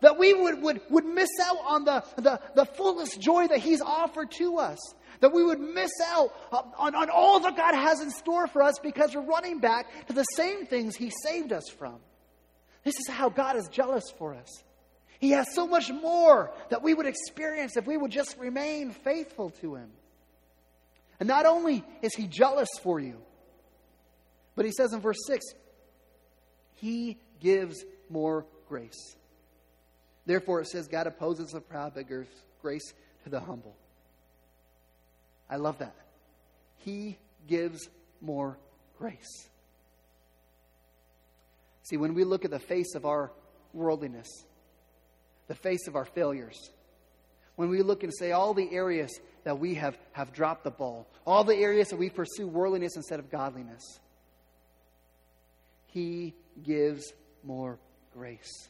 [0.00, 3.80] That we would, would, would miss out on the, the, the fullest joy that He's
[3.80, 4.78] offered to us.
[5.20, 8.62] That we would miss out uh, on, on all that God has in store for
[8.62, 11.96] us because we're running back to the same things He saved us from.
[12.84, 14.62] This is how God is jealous for us.
[15.18, 19.50] He has so much more that we would experience if we would just remain faithful
[19.62, 19.90] to Him.
[21.18, 23.16] And not only is He jealous for you,
[24.56, 25.42] but He says in verse 6
[26.74, 29.16] He gives more grace.
[30.26, 32.28] Therefore, it says, God opposes the proud, but gives
[32.62, 33.76] grace to the humble.
[35.50, 35.94] I love that.
[36.78, 37.88] He gives
[38.20, 38.56] more
[38.98, 39.48] grace.
[41.82, 43.30] See, when we look at the face of our
[43.74, 44.28] worldliness,
[45.48, 46.70] the face of our failures,
[47.56, 51.06] when we look and say all the areas that we have, have dropped the ball,
[51.26, 54.00] all the areas that we pursue worldliness instead of godliness,
[55.88, 57.78] He gives more
[58.14, 58.68] grace.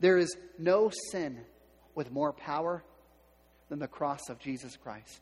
[0.00, 1.40] There is no sin
[1.94, 2.84] with more power
[3.68, 5.20] than the cross of Jesus Christ.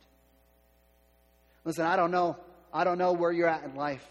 [1.65, 2.37] Listen, I don't know.
[2.73, 4.05] I don't know where you're at in life.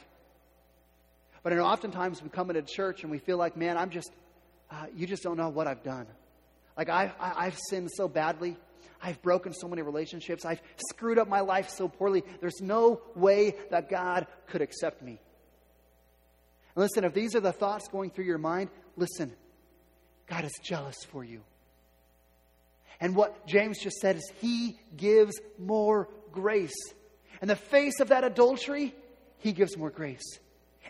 [1.44, 4.12] But I know oftentimes we come into church and we feel like, man, I'm just,
[4.72, 6.08] uh, you just don't know what I've done.
[6.78, 8.56] Like, I, I, I've sinned so badly.
[9.02, 10.46] I've broken so many relationships.
[10.46, 12.24] I've screwed up my life so poorly.
[12.40, 15.20] There's no way that God could accept me.
[16.76, 19.34] And listen, if these are the thoughts going through your mind, listen,
[20.28, 21.42] God is jealous for you.
[23.00, 26.76] And what James just said is, He gives more grace.
[27.42, 28.96] In the face of that adultery,
[29.40, 30.40] He gives more grace.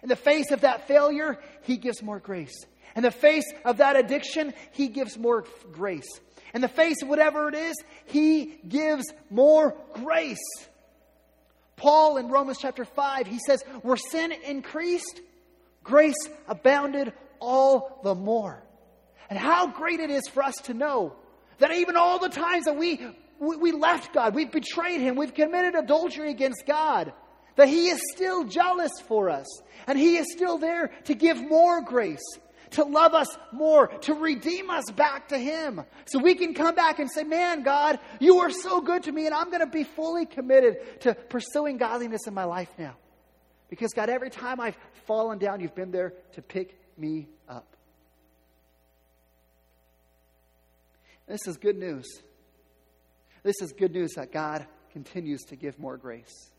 [0.02, 2.66] In the face of that failure, He gives more grace.
[2.96, 6.08] In the face of that addiction, He gives more grace.
[6.54, 10.38] In the face of whatever it is, He gives more grace.
[11.76, 15.20] Paul in Romans chapter 5, he says, Where sin increased,
[15.84, 18.63] grace abounded all the more.
[19.34, 21.16] And how great it is for us to know
[21.58, 23.04] that even all the times that we,
[23.40, 27.12] we, we left God, we've betrayed Him, we've committed adultery against God,
[27.56, 29.48] that He is still jealous for us.
[29.88, 32.22] And He is still there to give more grace,
[32.74, 35.82] to love us more, to redeem us back to Him.
[36.06, 39.26] So we can come back and say, Man, God, you are so good to me,
[39.26, 42.98] and I'm going to be fully committed to pursuing godliness in my life now.
[43.72, 47.30] Because, God, every time I've fallen down, you've been there to pick me
[51.34, 52.06] This is good news.
[53.42, 56.52] This is good news that God continues to give more grace.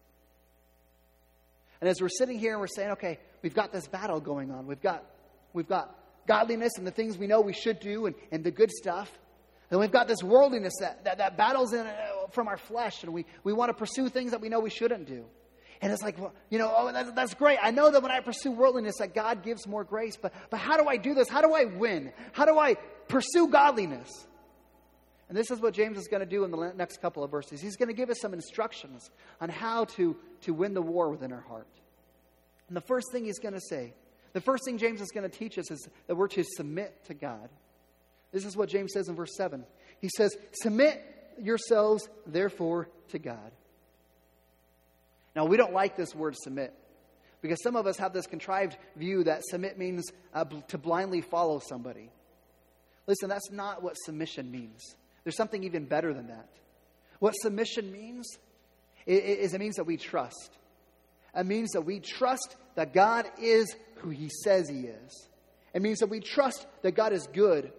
[1.80, 4.66] And as we're sitting here and we're saying, okay, we've got this battle going on.
[4.66, 5.04] We've got,
[5.52, 8.72] we've got godliness and the things we know we should do and, and the good
[8.72, 9.16] stuff.
[9.70, 11.92] And we've got this worldliness that, that, that battles in, uh,
[12.32, 15.06] from our flesh, and we, we want to pursue things that we know we shouldn't
[15.06, 15.24] do.
[15.82, 17.60] And it's like, well, you know, oh, that's, that's great.
[17.62, 20.16] I know that when I pursue worldliness, that God gives more grace.
[20.16, 21.28] But, but how do I do this?
[21.28, 22.12] How do I win?
[22.32, 22.74] How do I
[23.06, 24.10] pursue godliness?
[25.28, 27.60] And this is what James is going to do in the next couple of verses.
[27.60, 29.10] He's going to give us some instructions
[29.40, 31.68] on how to, to win the war within our heart.
[32.68, 33.94] And the first thing he's going to say,
[34.32, 37.14] the first thing James is going to teach us is that we're to submit to
[37.14, 37.48] God.
[38.32, 39.64] This is what James says in verse 7.
[40.00, 41.00] He says, Submit
[41.40, 43.52] yourselves, therefore, to God.
[45.36, 46.74] Now, we don't like this word submit
[47.42, 51.60] because some of us have this contrived view that submit means uh, to blindly follow
[51.60, 52.10] somebody.
[53.06, 54.80] Listen, that's not what submission means.
[55.24, 56.48] There's something even better than that.
[57.18, 58.28] What submission means
[59.06, 60.50] is it means that we trust.
[61.34, 65.28] It means that we trust that God is who He says He is.
[65.72, 67.72] It means that we trust that God is good.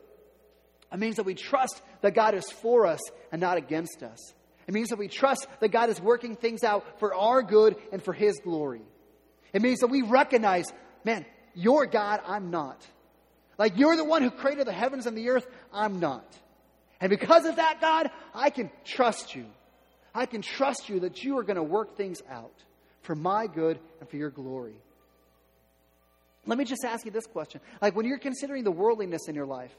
[0.91, 2.99] It means that we trust that God is for us
[3.31, 4.34] and not against us.
[4.67, 8.03] It means that we trust that God is working things out for our good and
[8.03, 8.81] for His glory.
[9.53, 10.65] It means that we recognize,
[11.03, 12.86] man, you're God, I'm not.
[13.58, 16.25] Like you're the one who created the heavens and the earth, I'm not.
[17.01, 19.45] And because of that, God, I can trust you.
[20.13, 22.53] I can trust you that you are going to work things out
[23.01, 24.75] for my good and for your glory.
[26.45, 27.62] Let me just ask you this question.
[27.81, 29.73] Like when you're considering the worldliness in your life,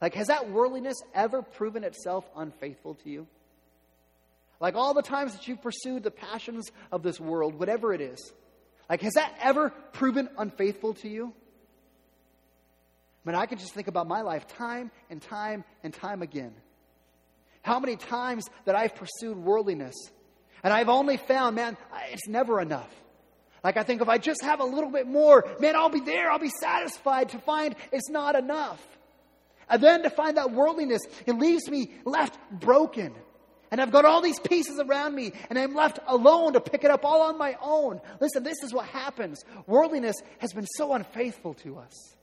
[0.00, 3.26] like has that worldliness ever proven itself unfaithful to you?
[4.60, 8.32] Like all the times that you've pursued the passions of this world, whatever it is,
[8.90, 11.32] like has that ever proven unfaithful to you?
[13.26, 16.52] I mean, I can just think about my life time and time and time again.
[17.62, 19.96] How many times that I've pursued worldliness
[20.62, 21.76] and I've only found, man,
[22.12, 22.90] it's never enough.
[23.64, 26.30] Like I think if I just have a little bit more, man, I'll be there,
[26.30, 28.80] I'll be satisfied to find it's not enough.
[29.68, 33.12] And then to find that worldliness, it leaves me left broken.
[33.72, 36.92] And I've got all these pieces around me, and I'm left alone to pick it
[36.92, 38.00] up all on my own.
[38.20, 39.42] Listen, this is what happens.
[39.66, 42.15] Worldliness has been so unfaithful to us.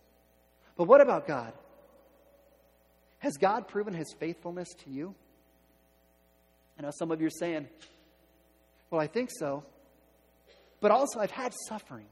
[0.75, 1.53] But what about God?
[3.19, 5.15] Has God proven his faithfulness to you?
[6.77, 7.67] I know some of you are saying,
[8.89, 9.63] well, I think so.
[10.81, 12.05] But also, I've had suffering.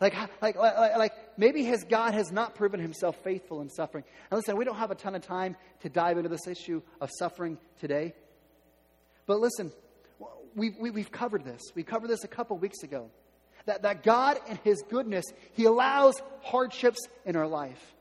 [0.00, 4.04] Like, like, like, like, maybe his God has not proven himself faithful in suffering.
[4.30, 7.10] And listen, we don't have a ton of time to dive into this issue of
[7.18, 8.14] suffering today.
[9.26, 9.72] But listen,
[10.54, 11.60] we, we, we've covered this.
[11.74, 13.10] We covered this a couple weeks ago.
[13.68, 17.94] That, that God, in his goodness, he allows hardships in our life.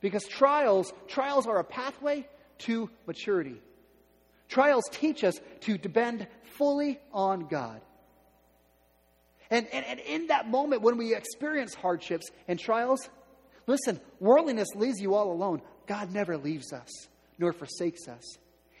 [0.00, 2.26] Because trials, trials are a pathway
[2.60, 3.60] to maturity.
[4.48, 7.82] Trials teach us to depend fully on God.
[9.50, 13.10] And, and, and in that moment when we experience hardships and trials,
[13.66, 15.60] listen, worldliness leaves you all alone.
[15.86, 16.88] God never leaves us
[17.38, 18.38] nor forsakes us.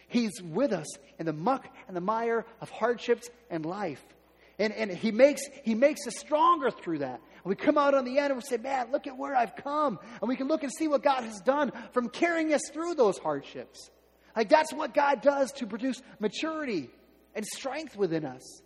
[0.08, 0.86] He's with us
[1.18, 4.02] in the muck and the mire of hardships and life.
[4.58, 7.20] And, and he, makes, he makes us stronger through that.
[7.44, 9.56] And we come out on the end and we say, man, look at where I've
[9.56, 9.98] come.
[10.20, 13.18] And we can look and see what God has done from carrying us through those
[13.18, 13.90] hardships.
[14.36, 16.90] Like that's what God does to produce maturity
[17.34, 18.62] and strength within us.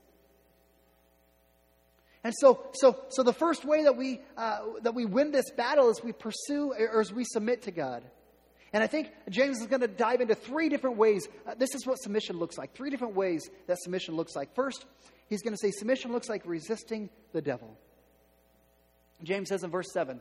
[2.24, 5.90] And so, so, so the first way that we, uh, that we win this battle
[5.90, 8.02] is we pursue or as we submit to God.
[8.72, 11.26] And I think James is going to dive into three different ways.
[11.46, 12.74] Uh, this is what submission looks like.
[12.74, 14.54] Three different ways that submission looks like.
[14.56, 14.84] First,
[15.28, 17.76] he's going to say submission looks like resisting the devil.
[19.22, 20.20] James says in verse 7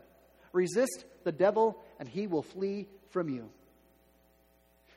[0.53, 3.49] resist the devil and he will flee from you.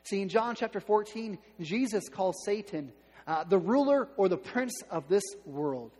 [0.03, 2.91] See, in John chapter 14, Jesus calls Satan
[3.27, 5.91] uh, the ruler or the prince of this world.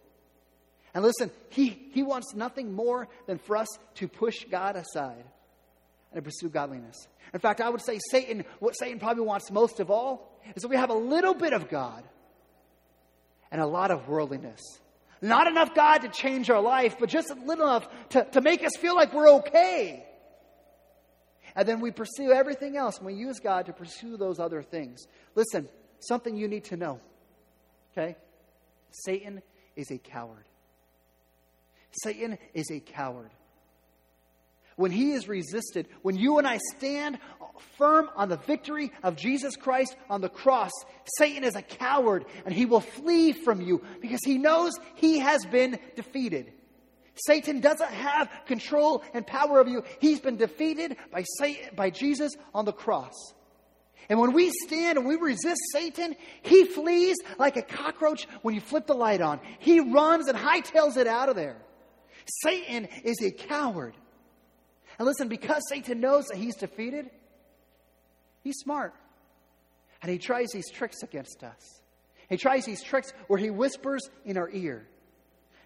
[0.94, 5.24] And listen, he, he wants nothing more than for us to push God aside
[6.12, 7.08] and to pursue godliness.
[7.34, 10.70] In fact, I would say Satan, what Satan probably wants most of all is that
[10.70, 12.04] we have a little bit of God
[13.52, 14.62] and a lot of worldliness.
[15.22, 18.76] Not enough God to change our life, but just little enough to, to make us
[18.78, 20.06] feel like we're okay.
[21.56, 25.06] And then we pursue everything else, and we use God to pursue those other things.
[25.36, 25.68] Listen,
[26.00, 27.02] something you need to know.
[27.92, 28.16] Okay?
[28.92, 29.42] Satan
[29.76, 30.46] is a coward.
[32.04, 33.32] Satan is a coward.
[34.80, 37.20] When he is resisted, when you and I stand
[37.78, 40.72] firm on the victory of Jesus Christ on the cross,
[41.18, 45.46] Satan is a coward and he will flee from you because he knows he has
[45.46, 46.54] been defeated.
[47.16, 49.84] Satan doesn't have control and power of you.
[50.00, 53.34] He's been defeated by, Satan, by Jesus on the cross.
[54.08, 58.62] And when we stand and we resist Satan, he flees like a cockroach when you
[58.62, 59.42] flip the light on.
[59.60, 61.58] He runs and hightails it out of there.
[62.44, 63.94] Satan is a coward.
[65.00, 67.10] And listen, because Satan knows that he's defeated,
[68.44, 68.94] he's smart.
[70.02, 71.82] And he tries these tricks against us.
[72.30, 74.86] He tries these tricks where he whispers in our ear.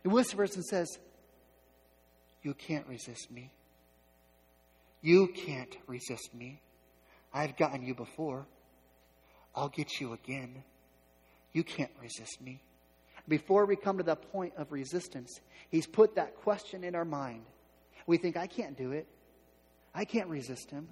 [0.04, 0.88] He whispers and says,
[2.44, 3.52] You can't resist me.
[5.02, 6.62] You can't resist me.
[7.34, 8.46] I've gotten you before.
[9.56, 10.63] I'll get you again.
[11.52, 12.62] You can't resist me.
[13.27, 17.44] Before we come to the point of resistance, He's put that question in our mind.
[18.06, 19.08] We think, I can't do it.
[19.94, 20.87] I can't resist Him.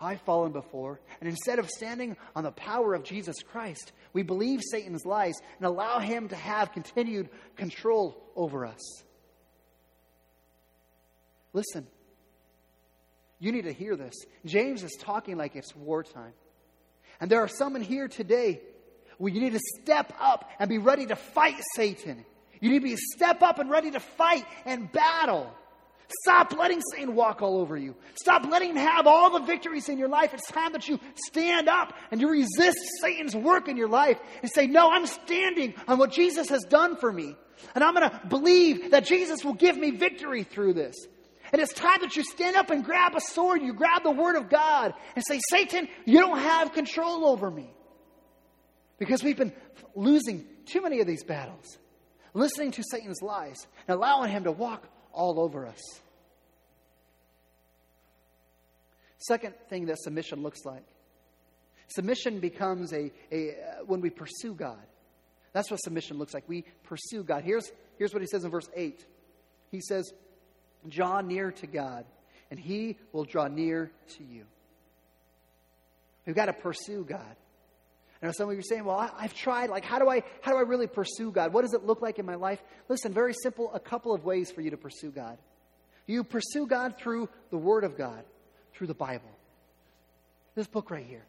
[0.00, 1.00] I've fallen before.
[1.20, 5.66] And instead of standing on the power of Jesus Christ, we believe Satan's lies and
[5.66, 9.02] allow him to have continued control over us.
[11.52, 11.86] Listen,
[13.38, 14.14] you need to hear this.
[14.46, 16.32] James is talking like it's wartime.
[17.20, 18.60] And there are some in here today
[19.18, 22.24] where you need to step up and be ready to fight Satan.
[22.60, 25.52] You need to be step up and ready to fight and battle.
[26.22, 27.94] Stop letting Satan walk all over you.
[28.20, 30.34] Stop letting him have all the victories in your life.
[30.34, 30.98] It's time that you
[31.28, 35.74] stand up and you resist Satan's work in your life and say, No, I'm standing
[35.86, 37.36] on what Jesus has done for me.
[37.74, 40.96] And I'm going to believe that Jesus will give me victory through this.
[41.52, 44.36] And it's time that you stand up and grab a sword, you grab the word
[44.36, 47.70] of God and say, Satan, you don't have control over me.
[48.98, 49.52] Because we've been
[49.94, 51.78] losing too many of these battles,
[52.34, 55.80] listening to Satan's lies and allowing him to walk all over us.
[59.18, 60.84] Second thing that submission looks like
[61.90, 63.54] submission becomes a, a
[63.86, 64.78] when we pursue God.
[65.52, 66.48] That's what submission looks like.
[66.48, 67.42] We pursue God.
[67.44, 69.04] Here's, here's what he says in verse 8
[69.70, 70.12] He says,
[70.88, 72.04] Draw near to God,
[72.50, 74.44] and he will draw near to you.
[76.26, 77.36] We've got to pursue God.
[78.22, 79.70] Know some of you are saying, well, I, have tried.
[79.70, 81.54] Like, how do, I, how do I really pursue God?
[81.54, 82.62] What does it look like in my life?
[82.88, 85.38] Listen, very simple, a couple of ways for you to pursue God.
[86.06, 88.22] You pursue God through the Word of God,
[88.74, 89.30] through the Bible.
[90.54, 91.24] This book right here.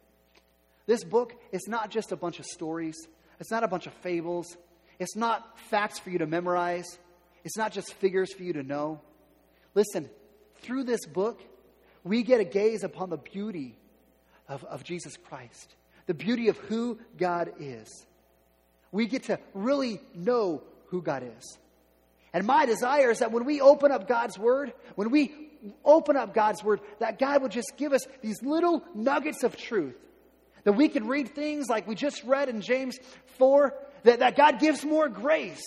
[0.86, 2.96] This book is not just a bunch of stories,
[3.40, 4.58] it's not a bunch of fables,
[5.00, 6.98] it's not facts for you to memorize,
[7.44, 9.00] it's not just figures for you to know.
[9.74, 10.10] Listen,
[10.62, 11.42] through this book,
[12.04, 13.78] we get a gaze upon the beauty
[14.48, 15.76] of, of Jesus Christ,
[16.08, 18.06] the beauty of who God is.
[18.92, 21.58] We get to really know who God is.
[22.34, 25.34] And my desire is that when we open up God's Word, when we
[25.84, 29.96] open up God's Word, that God would just give us these little nuggets of truth.
[30.64, 32.98] That we can read things like we just read in James
[33.38, 33.74] 4,
[34.04, 35.64] that, that God gives more grace.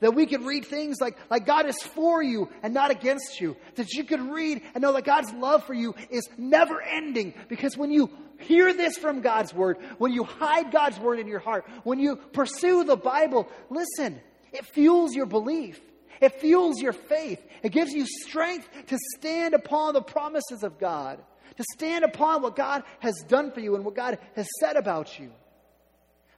[0.00, 3.56] That we could read things like, like God is for you and not against you.
[3.76, 7.32] That you could read and know that God's love for you is never ending.
[7.48, 11.38] Because when you hear this from God's word, when you hide God's word in your
[11.38, 14.20] heart, when you pursue the Bible, listen,
[14.52, 15.80] it fuels your belief.
[16.20, 17.42] It fuels your faith.
[17.62, 21.18] It gives you strength to stand upon the promises of God,
[21.56, 25.18] to stand upon what God has done for you and what God has said about
[25.18, 25.32] you.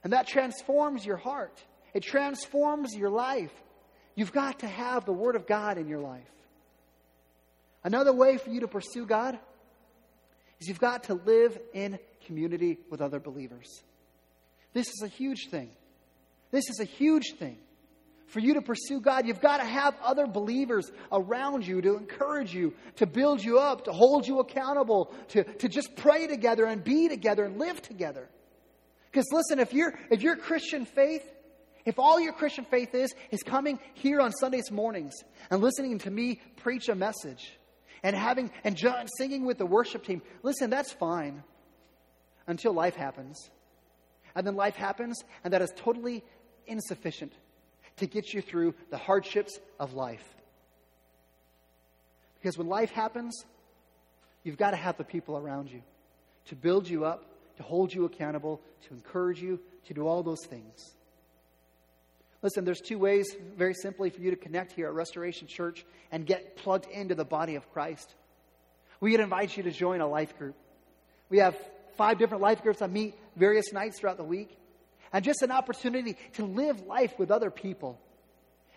[0.03, 1.61] And that transforms your heart.
[1.93, 3.51] It transforms your life.
[4.15, 6.23] You've got to have the Word of God in your life.
[7.83, 9.39] Another way for you to pursue God
[10.59, 13.81] is you've got to live in community with other believers.
[14.73, 15.71] This is a huge thing.
[16.51, 17.57] This is a huge thing.
[18.27, 22.53] For you to pursue God, you've got to have other believers around you to encourage
[22.53, 26.83] you, to build you up, to hold you accountable, to, to just pray together and
[26.83, 28.29] be together and live together.
[29.11, 31.23] Because listen, if, you if your Christian faith
[31.85, 35.13] if all your Christian faith is, is coming here on Sundays mornings
[35.49, 37.57] and listening to me preach a message
[38.03, 38.77] and having and
[39.17, 41.43] singing with the worship team, listen, that's fine
[42.47, 43.49] until life happens.
[44.35, 46.23] And then life happens, and that is totally
[46.67, 47.33] insufficient
[47.97, 50.23] to get you through the hardships of life.
[52.39, 53.43] Because when life happens,
[54.43, 55.81] you've got to have the people around you
[56.45, 57.25] to build you up,
[57.57, 60.93] to hold you accountable, to encourage you, to do all those things.
[62.41, 66.25] Listen, there's two ways, very simply, for you to connect here at Restoration Church and
[66.25, 68.13] get plugged into the body of Christ.
[69.01, 70.55] We would invite you to join a life group.
[71.29, 71.57] We have
[71.97, 74.57] five different life groups that meet various nights throughout the week.
[75.11, 77.99] And just an opportunity to live life with other people.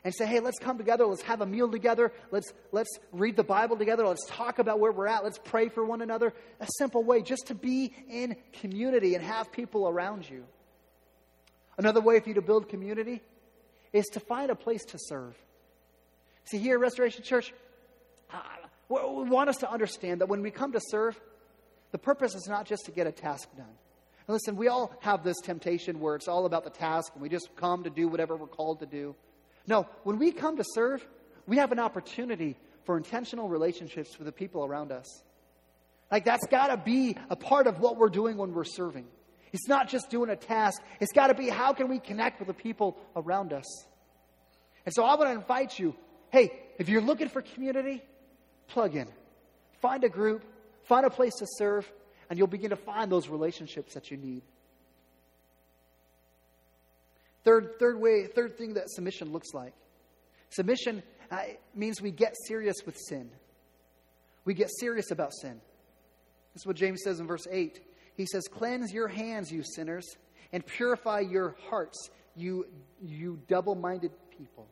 [0.05, 3.45] And say, hey, let's come together, let's have a meal together, let's, let's read the
[3.45, 6.35] Bible together, let's talk about where we're at, let's pray for one another.
[6.59, 10.43] A simple way just to be in community and have people around you.
[11.79, 13.23] Another way for you to build community
[13.93, 15.37] is to find a place to serve.
[16.45, 17.53] See, here at Restoration Church,
[18.33, 18.41] uh,
[18.89, 21.19] we want us to understand that when we come to serve,
[21.93, 23.67] the purpose is not just to get a task done.
[24.27, 27.29] And listen, we all have this temptation where it's all about the task and we
[27.29, 29.15] just come to do whatever we're called to do.
[29.67, 31.07] No, when we come to serve,
[31.47, 35.23] we have an opportunity for intentional relationships with the people around us.
[36.11, 39.07] Like, that's got to be a part of what we're doing when we're serving.
[39.53, 42.49] It's not just doing a task, it's got to be how can we connect with
[42.49, 43.85] the people around us.
[44.87, 45.95] And so I want to invite you
[46.31, 48.03] hey, if you're looking for community,
[48.67, 49.07] plug in.
[49.83, 50.43] Find a group,
[50.85, 51.91] find a place to serve,
[52.31, 54.43] and you'll begin to find those relationships that you need.
[57.45, 59.75] Third, third way, third thing that submission looks like.
[60.49, 61.39] Submission uh,
[61.75, 63.31] means we get serious with sin.
[64.45, 65.61] We get serious about sin.
[66.55, 67.81] This is what James says in verse 8.
[68.17, 70.07] He says, Cleanse your hands, you sinners,
[70.53, 72.67] and purify your hearts, you,
[73.03, 74.67] you double minded people.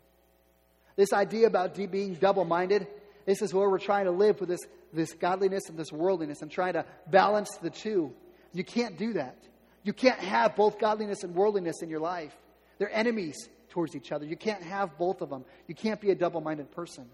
[0.96, 2.86] This idea about being double minded,
[3.24, 4.60] this is where we're trying to live with this,
[4.92, 8.12] this godliness and this worldliness and trying to balance the two.
[8.52, 9.36] You can't do that.
[9.82, 12.36] You can't have both godliness and worldliness in your life.
[12.78, 13.48] They're enemies.
[13.70, 14.26] towards each other.
[14.26, 15.44] You can't have both of them.
[15.68, 17.06] You can't be a double minded person.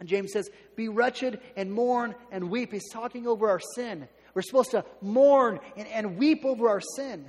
[0.00, 2.72] And James says, Be wretched and mourn and weep.
[2.72, 4.08] He's talking over our sin.
[4.38, 7.26] We're supposed to mourn and, and weep over our sin.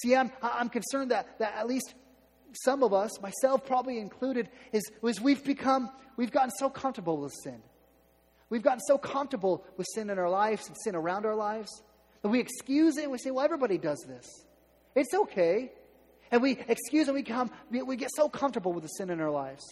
[0.00, 1.92] See, I'm, I'm concerned that, that at least
[2.52, 7.34] some of us, myself probably included, is, is we've become, we've gotten so comfortable with
[7.42, 7.60] sin.
[8.48, 11.82] We've gotten so comfortable with sin in our lives and sin around our lives
[12.22, 14.46] that we excuse it and we say, well, everybody does this.
[14.94, 15.72] It's okay.
[16.30, 19.32] And we excuse and we come, we get so comfortable with the sin in our
[19.32, 19.64] lives.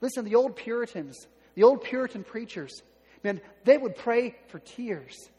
[0.00, 2.82] Listen, the old Puritans, the old Puritan preachers,
[3.22, 5.30] man, they would pray for tears.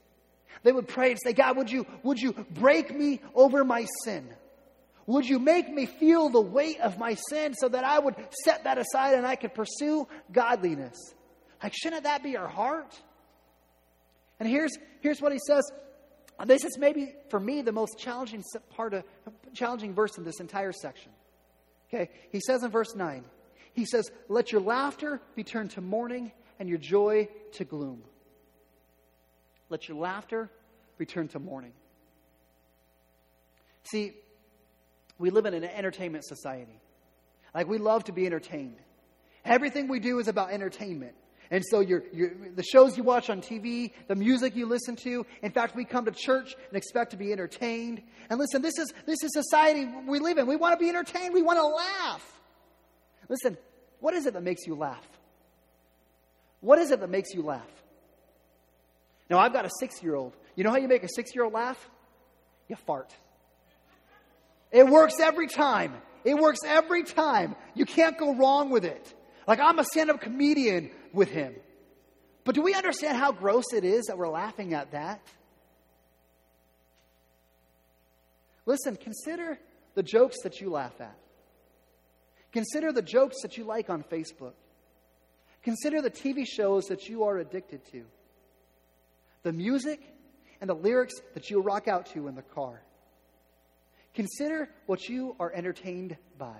[0.63, 4.27] They would pray and say, God, would you, would you break me over my sin?
[5.05, 8.65] Would you make me feel the weight of my sin so that I would set
[8.65, 10.95] that aside and I could pursue godliness?
[11.63, 12.95] Like, shouldn't that be our heart?
[14.39, 14.71] And here's,
[15.01, 15.63] here's what he says.
[16.45, 19.03] This is maybe, for me, the most challenging part of,
[19.53, 21.11] challenging verse in this entire section.
[21.87, 22.09] Okay?
[22.31, 23.25] He says in verse 9,
[23.73, 28.03] he says, Let your laughter be turned to mourning and your joy to gloom.
[29.69, 30.49] Let your laughter
[30.97, 31.73] return to mourning.
[33.83, 34.13] See,
[35.17, 36.79] we live in an entertainment society.
[37.53, 38.77] Like, we love to be entertained.
[39.45, 41.15] Everything we do is about entertainment.
[41.51, 45.25] And so you're, you're, the shows you watch on TV, the music you listen to.
[45.41, 48.03] In fact, we come to church and expect to be entertained.
[48.29, 50.45] And listen, this is this is society we live in.
[50.45, 51.33] We want to be entertained.
[51.33, 52.39] We want to laugh.
[53.29, 53.57] Listen,
[53.99, 55.07] what is it that makes you laugh?
[56.61, 57.78] What is it that makes you laugh?
[59.29, 60.35] Now, I've got a six year old.
[60.55, 61.89] You know how you make a six year old laugh?
[62.67, 63.13] You fart.
[64.71, 65.93] It works every time.
[66.23, 67.55] It works every time.
[67.73, 69.13] You can't go wrong with it.
[69.47, 71.55] Like, I'm a stand up comedian with him.
[72.43, 75.21] But do we understand how gross it is that we're laughing at that?
[78.65, 79.57] Listen, consider
[79.95, 81.17] the jokes that you laugh at.
[82.51, 84.53] Consider the jokes that you like on Facebook.
[85.63, 88.05] Consider the TV shows that you are addicted to
[89.43, 90.01] the music
[90.61, 92.81] and the lyrics that you'll rock out to in the car.
[94.13, 96.57] Consider what you are entertained by.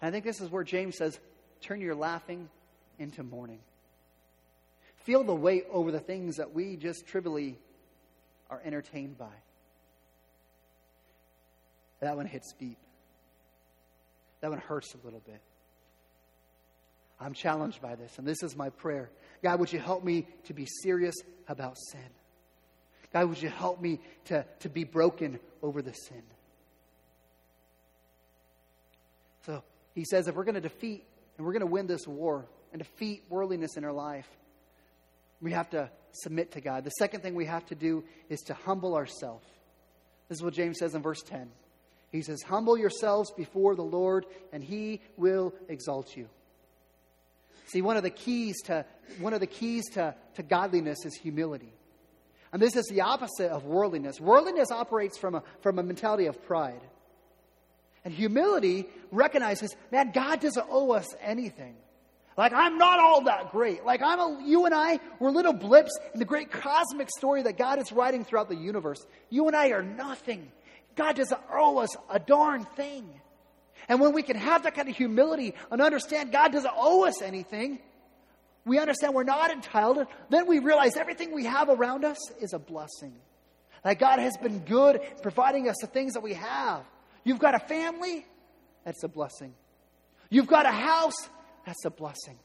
[0.00, 1.18] And I think this is where James says,
[1.60, 2.48] turn your laughing
[2.98, 3.60] into mourning.
[5.04, 7.58] Feel the weight over the things that we just trivially
[8.50, 9.32] are entertained by.
[12.00, 12.78] That one hits deep.
[14.40, 15.40] That one hurts a little bit.
[17.20, 19.10] I'm challenged by this, and this is my prayer.
[19.42, 21.14] God, would you help me to be serious
[21.48, 22.00] about sin?
[23.12, 26.22] God, would you help me to, to be broken over the sin?
[29.46, 29.62] So
[29.94, 31.04] he says if we're going to defeat
[31.36, 34.28] and we're going to win this war and defeat worldliness in our life,
[35.40, 36.84] we have to submit to God.
[36.84, 39.46] The second thing we have to do is to humble ourselves.
[40.28, 41.48] This is what James says in verse 10.
[42.10, 46.28] He says, Humble yourselves before the Lord, and he will exalt you.
[47.66, 48.84] See, one of the keys to
[49.20, 51.72] one of the keys to, to godliness is humility.
[52.52, 54.20] And this is the opposite of worldliness.
[54.20, 56.80] Worldliness operates from a, from a mentality of pride.
[58.04, 61.74] And humility recognizes, man, God doesn't owe us anything.
[62.36, 63.84] Like, I'm not all that great.
[63.84, 67.56] Like, I'm a, you and I, we're little blips in the great cosmic story that
[67.56, 69.04] God is writing throughout the universe.
[69.30, 70.50] You and I are nothing.
[70.94, 73.08] God doesn't owe us a darn thing.
[73.88, 77.22] And when we can have that kind of humility and understand God doesn't owe us
[77.22, 77.78] anything,
[78.64, 82.58] we understand we're not entitled, then we realize everything we have around us is a
[82.58, 83.14] blessing.
[83.84, 86.82] That God has been good providing us the things that we have.
[87.22, 88.26] You've got a family,
[88.84, 89.54] that's a blessing.
[90.30, 91.28] You've got a house,
[91.64, 92.38] that's a blessing.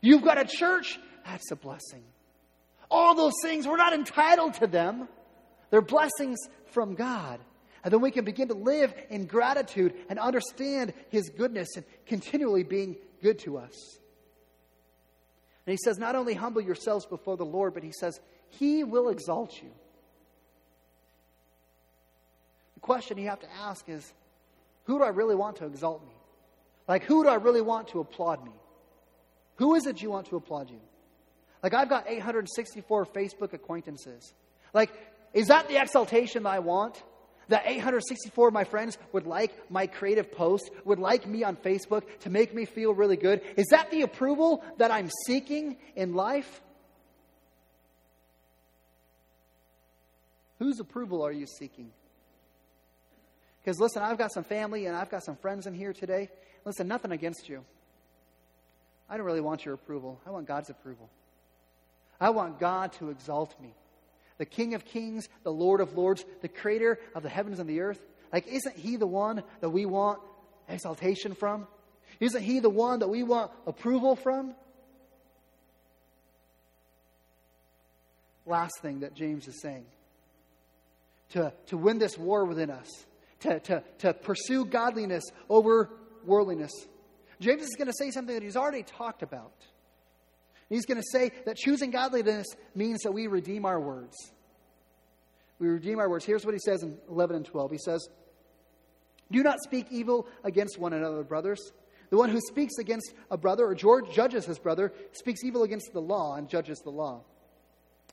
[0.00, 2.04] You've got a church, that's a blessing.
[2.90, 5.08] All those things, we're not entitled to them.
[5.70, 7.40] They're blessings from God.
[7.86, 12.64] And then we can begin to live in gratitude and understand His goodness and continually
[12.64, 13.98] being good to us.
[15.64, 18.18] And He says, not only humble yourselves before the Lord, but He says,
[18.48, 19.70] He will exalt you.
[22.74, 24.12] The question you have to ask is,
[24.86, 26.14] who do I really want to exalt me?
[26.88, 28.50] Like, who do I really want to applaud me?
[29.58, 30.80] Who is it you want to applaud you?
[31.62, 34.34] Like, I've got 864 Facebook acquaintances.
[34.74, 34.90] Like,
[35.32, 37.00] is that the exaltation that I want?
[37.48, 42.02] That 864 of my friends would like my creative post, would like me on Facebook
[42.20, 43.40] to make me feel really good?
[43.56, 46.60] Is that the approval that I'm seeking in life?
[50.58, 51.90] Whose approval are you seeking?
[53.62, 56.30] Because listen, I've got some family and I've got some friends in here today.
[56.64, 57.64] Listen, nothing against you.
[59.08, 60.20] I don't really want your approval.
[60.26, 61.08] I want God's approval.
[62.20, 63.74] I want God to exalt me.
[64.38, 67.80] The King of Kings, the Lord of Lords, the creator of the heavens and the
[67.80, 68.00] earth?
[68.32, 70.20] Like, isn't he the one that we want
[70.68, 71.66] exaltation from?
[72.20, 74.54] Isn't he the one that we want approval from?
[78.44, 79.86] Last thing that James is saying
[81.30, 82.88] to, to win this war within us,
[83.40, 85.90] to, to, to pursue godliness over
[86.24, 86.72] worldliness.
[87.40, 89.52] James is going to say something that he's already talked about.
[90.68, 94.16] He's going to say that choosing godliness means that we redeem our words.
[95.58, 96.24] We redeem our words.
[96.24, 97.70] Here's what he says in 11 and 12.
[97.70, 98.08] He says,
[99.30, 101.72] Do not speak evil against one another, brothers.
[102.10, 105.92] The one who speaks against a brother or George judges his brother speaks evil against
[105.92, 107.22] the law and judges the law.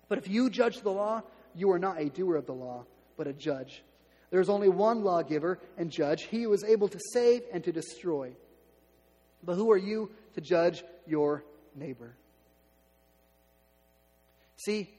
[0.08, 1.22] But if you judge the law,
[1.54, 2.86] you are not a doer of the law,
[3.18, 3.84] but a judge.
[4.32, 7.72] There is only one lawgiver and judge, he who is able to save and to
[7.72, 8.36] destroy.
[9.44, 11.44] But who are you to judge your
[11.76, 12.16] neighbor?
[14.66, 14.90] See,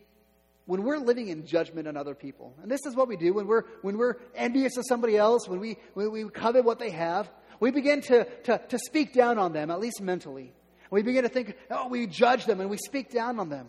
[0.66, 3.46] when we're living in judgment on other people, and this is what we do when
[3.46, 7.30] we're, when we're envious of somebody else, when we, when we covet what they have,
[7.60, 10.52] we begin to, to, to speak down on them, at least mentally.
[10.90, 13.68] We begin to think, oh, we judge them and we speak down on them.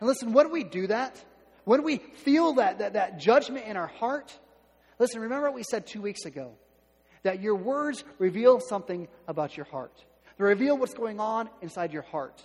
[0.00, 1.22] And listen, when we do that,
[1.64, 4.36] when we feel that, that, that judgment in our heart,
[4.98, 6.54] listen, remember what we said two weeks ago
[7.22, 9.92] that your words reveal something about your heart.
[10.38, 12.42] They reveal what's going on inside your heart.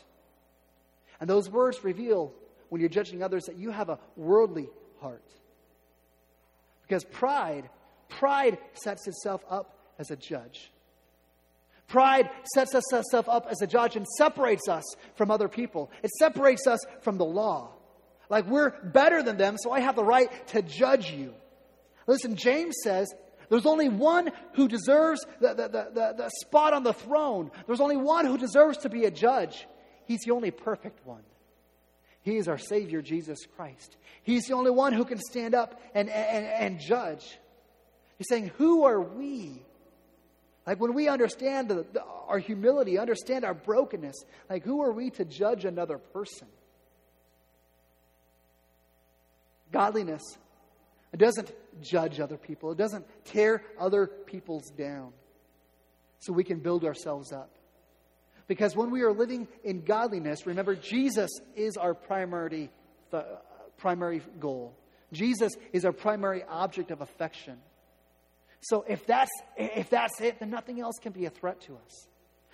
[1.19, 2.33] And those words reveal,
[2.69, 4.69] when you're judging others, that you have a worldly
[5.01, 5.23] heart.
[6.83, 7.69] Because pride,
[8.09, 10.71] pride sets itself up as a judge.
[11.87, 14.83] Pride sets itself up as a judge and separates us
[15.15, 15.89] from other people.
[16.03, 17.71] It separates us from the law.
[18.29, 21.33] Like we're better than them, so I have the right to judge you.
[22.05, 23.13] Listen, James says
[23.49, 27.51] there's only one who deserves the, the, the, the, spot on the throne.
[27.65, 29.65] There's only one who deserves to be a judge.
[30.05, 31.23] He's the only perfect one.
[32.27, 33.95] He is our Savior, Jesus Christ.
[34.21, 37.39] He's the only one who can stand up and, and, and judge.
[38.17, 39.63] He's saying, Who are we?
[40.65, 45.09] Like when we understand the, the, our humility, understand our brokenness, like who are we
[45.11, 46.49] to judge another person?
[49.71, 50.23] Godliness.
[51.15, 51.51] Doesn't
[51.81, 55.13] judge other people, it doesn't tear other people's down
[56.19, 57.56] so we can build ourselves up.
[58.47, 62.69] Because when we are living in godliness, remember, Jesus is our primary,
[63.11, 63.23] uh,
[63.77, 64.73] primary goal.
[65.11, 67.57] Jesus is our primary object of affection.
[68.61, 72.07] So if that's, if that's it, then nothing else can be a threat to us.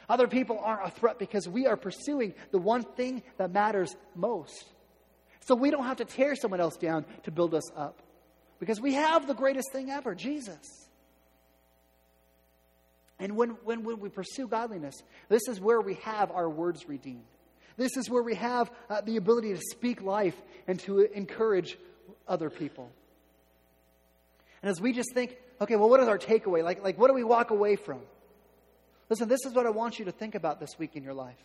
[0.10, 4.66] Other people aren't a threat because we are pursuing the one thing that matters most.
[5.42, 8.02] So we don't have to tear someone else down to build us up
[8.60, 10.83] because we have the greatest thing ever Jesus.
[13.20, 14.96] And when, when, when we pursue godliness,
[15.30, 17.24] this is where we have our words redeemed.
[17.78, 21.78] This is where we have uh, the ability to speak life and to encourage
[22.28, 22.92] other people.
[24.62, 26.64] And as we just think, okay, well, what is our takeaway?
[26.64, 28.02] Like, like what do we walk away from?
[29.10, 31.38] Listen, this is what I want you to think about this week in your life.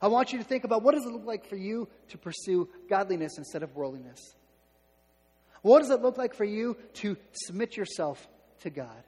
[0.00, 2.68] I want you to think about what does it look like for you to pursue
[2.88, 4.20] godliness instead of worldliness?
[5.62, 8.28] What does it look like for you to submit yourself
[8.60, 9.02] to God?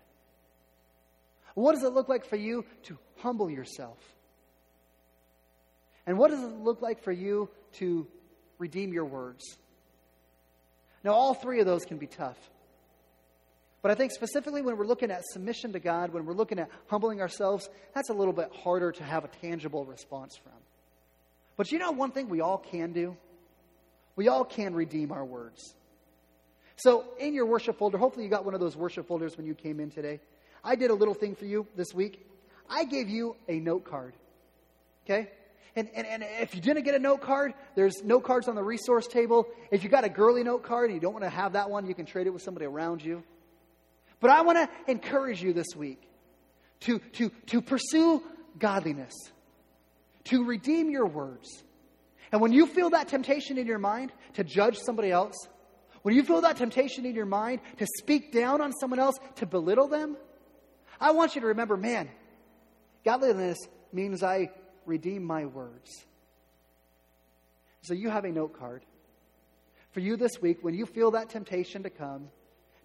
[1.55, 3.99] What does it look like for you to humble yourself?
[6.07, 8.07] And what does it look like for you to
[8.59, 9.45] redeem your words?
[11.05, 12.39] Now, all three of those can be tough.
[13.83, 16.69] But I think specifically when we're looking at submission to God, when we're looking at
[16.89, 20.53] humbling ourselves, that's a little bit harder to have a tangible response from.
[21.57, 23.17] But you know one thing we all can do?
[24.17, 25.75] We all can redeem our words.
[26.77, 29.55] So in your worship folder, hopefully you got one of those worship folders when you
[29.55, 30.21] came in today.
[30.65, 32.27] I did a little thing for you this week.
[32.69, 34.15] I gave you a note card.
[35.05, 35.31] Okay?
[35.77, 38.63] And, and, and if you didn't get a note card, there's note cards on the
[38.63, 39.47] resource table.
[39.71, 41.87] If you got a girly note card and you don't want to have that one,
[41.87, 43.23] you can trade it with somebody around you.
[44.21, 46.03] But I want to encourage you this week
[46.81, 48.23] to, to, to pursue
[48.59, 49.15] godliness,
[50.25, 51.49] to redeem your words.
[52.33, 55.37] And when you feel that temptation in your mind to judge somebody else,
[56.03, 59.47] when you feel that temptation in your mind to speak down on someone else, to
[59.47, 60.17] belittle them,
[61.01, 62.09] I want you to remember man,
[63.05, 63.59] godliness
[63.93, 64.51] means I
[64.87, 66.05] redeem my words.
[67.83, 68.85] So you have a note card.
[69.93, 72.29] For you this week, when you feel that temptation to come,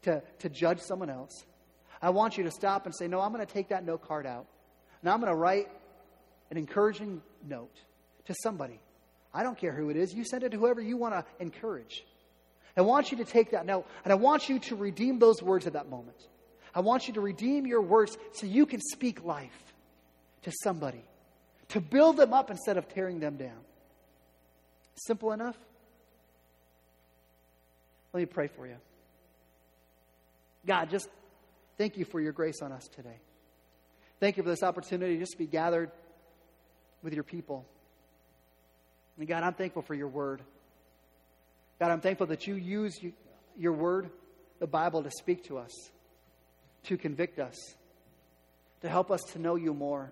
[0.03, 1.45] to, to judge someone else,
[2.01, 4.25] I want you to stop and say, No, I'm going to take that note card
[4.25, 4.47] out.
[5.01, 5.67] And I'm going to write
[6.49, 7.75] an encouraging note
[8.25, 8.79] to somebody.
[9.33, 10.13] I don't care who it is.
[10.13, 12.05] You send it to whoever you want to encourage.
[12.77, 15.67] I want you to take that note and I want you to redeem those words
[15.67, 16.17] at that moment.
[16.75, 19.73] I want you to redeem your words so you can speak life
[20.43, 21.01] to somebody,
[21.69, 23.57] to build them up instead of tearing them down.
[24.95, 25.57] Simple enough?
[28.13, 28.75] Let me pray for you.
[30.65, 31.07] God, just
[31.77, 33.17] thank you for your grace on us today.
[34.19, 35.91] Thank you for this opportunity just to be gathered
[37.03, 37.65] with your people.
[39.17, 40.41] And God, I'm thankful for your word.
[41.79, 42.99] God, I'm thankful that you use
[43.57, 44.09] your word,
[44.59, 45.71] the Bible, to speak to us,
[46.85, 47.75] to convict us,
[48.81, 50.11] to help us to know you more.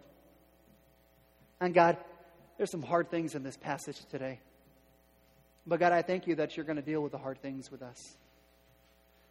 [1.60, 1.98] And God,
[2.58, 4.40] there's some hard things in this passage today.
[5.66, 7.82] But God, I thank you that you're going to deal with the hard things with
[7.82, 8.18] us.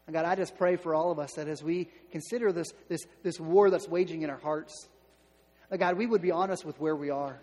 [0.07, 3.01] And God, I just pray for all of us that as we consider this, this,
[3.23, 4.89] this war that's waging in our hearts,
[5.69, 7.41] that God, we would be honest with where we are.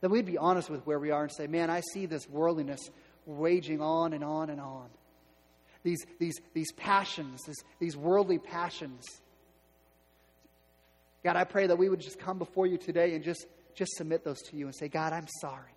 [0.00, 2.80] That we'd be honest with where we are and say, man, I see this worldliness
[3.26, 4.88] waging on and on and on.
[5.82, 9.06] These, these, these passions, these, these worldly passions.
[11.24, 14.24] God, I pray that we would just come before you today and just, just submit
[14.24, 15.72] those to you and say, God, I'm sorry.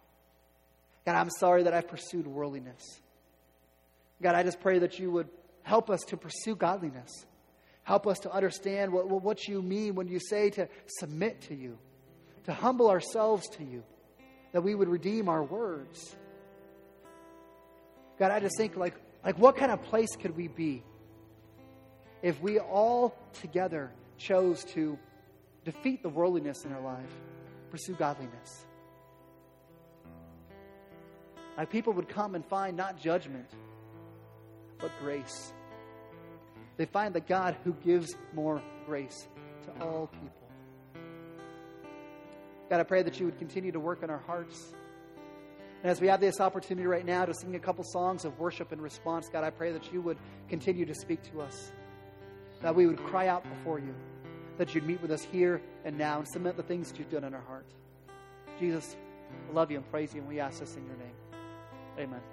[1.06, 3.02] God, I'm sorry that I've pursued worldliness.
[4.22, 5.28] God, I just pray that you would
[5.64, 7.26] help us to pursue godliness.
[7.84, 11.78] Help us to understand what, what you mean when you say to submit to you,
[12.46, 13.84] to humble ourselves to you,
[14.54, 16.16] that we would redeem our words.
[18.18, 20.84] God, I just think like, like what kind of place could we be
[22.22, 24.98] if we all together chose to
[25.66, 27.10] defeat the worldliness in our life,
[27.72, 28.66] pursue godliness?
[31.58, 33.50] Like people would come and find not judgment,
[34.80, 35.54] but grace.
[36.78, 39.28] They find the God who gives more grace
[39.66, 40.32] to all people.
[42.70, 44.74] God, I pray that you would continue to work in our hearts.
[45.84, 48.72] And as we have this opportunity right now to sing a couple songs of worship
[48.72, 50.18] and response, God, I pray that you would
[50.48, 51.74] continue to speak to us.
[52.62, 53.94] That we would cry out before you.
[54.58, 57.26] That you'd meet with us here and now and submit the things that you've done
[57.26, 57.66] in our heart.
[58.60, 58.96] Jesus,
[59.50, 61.16] I love you and praise you, and we ask this in your name.
[62.00, 62.33] Amen.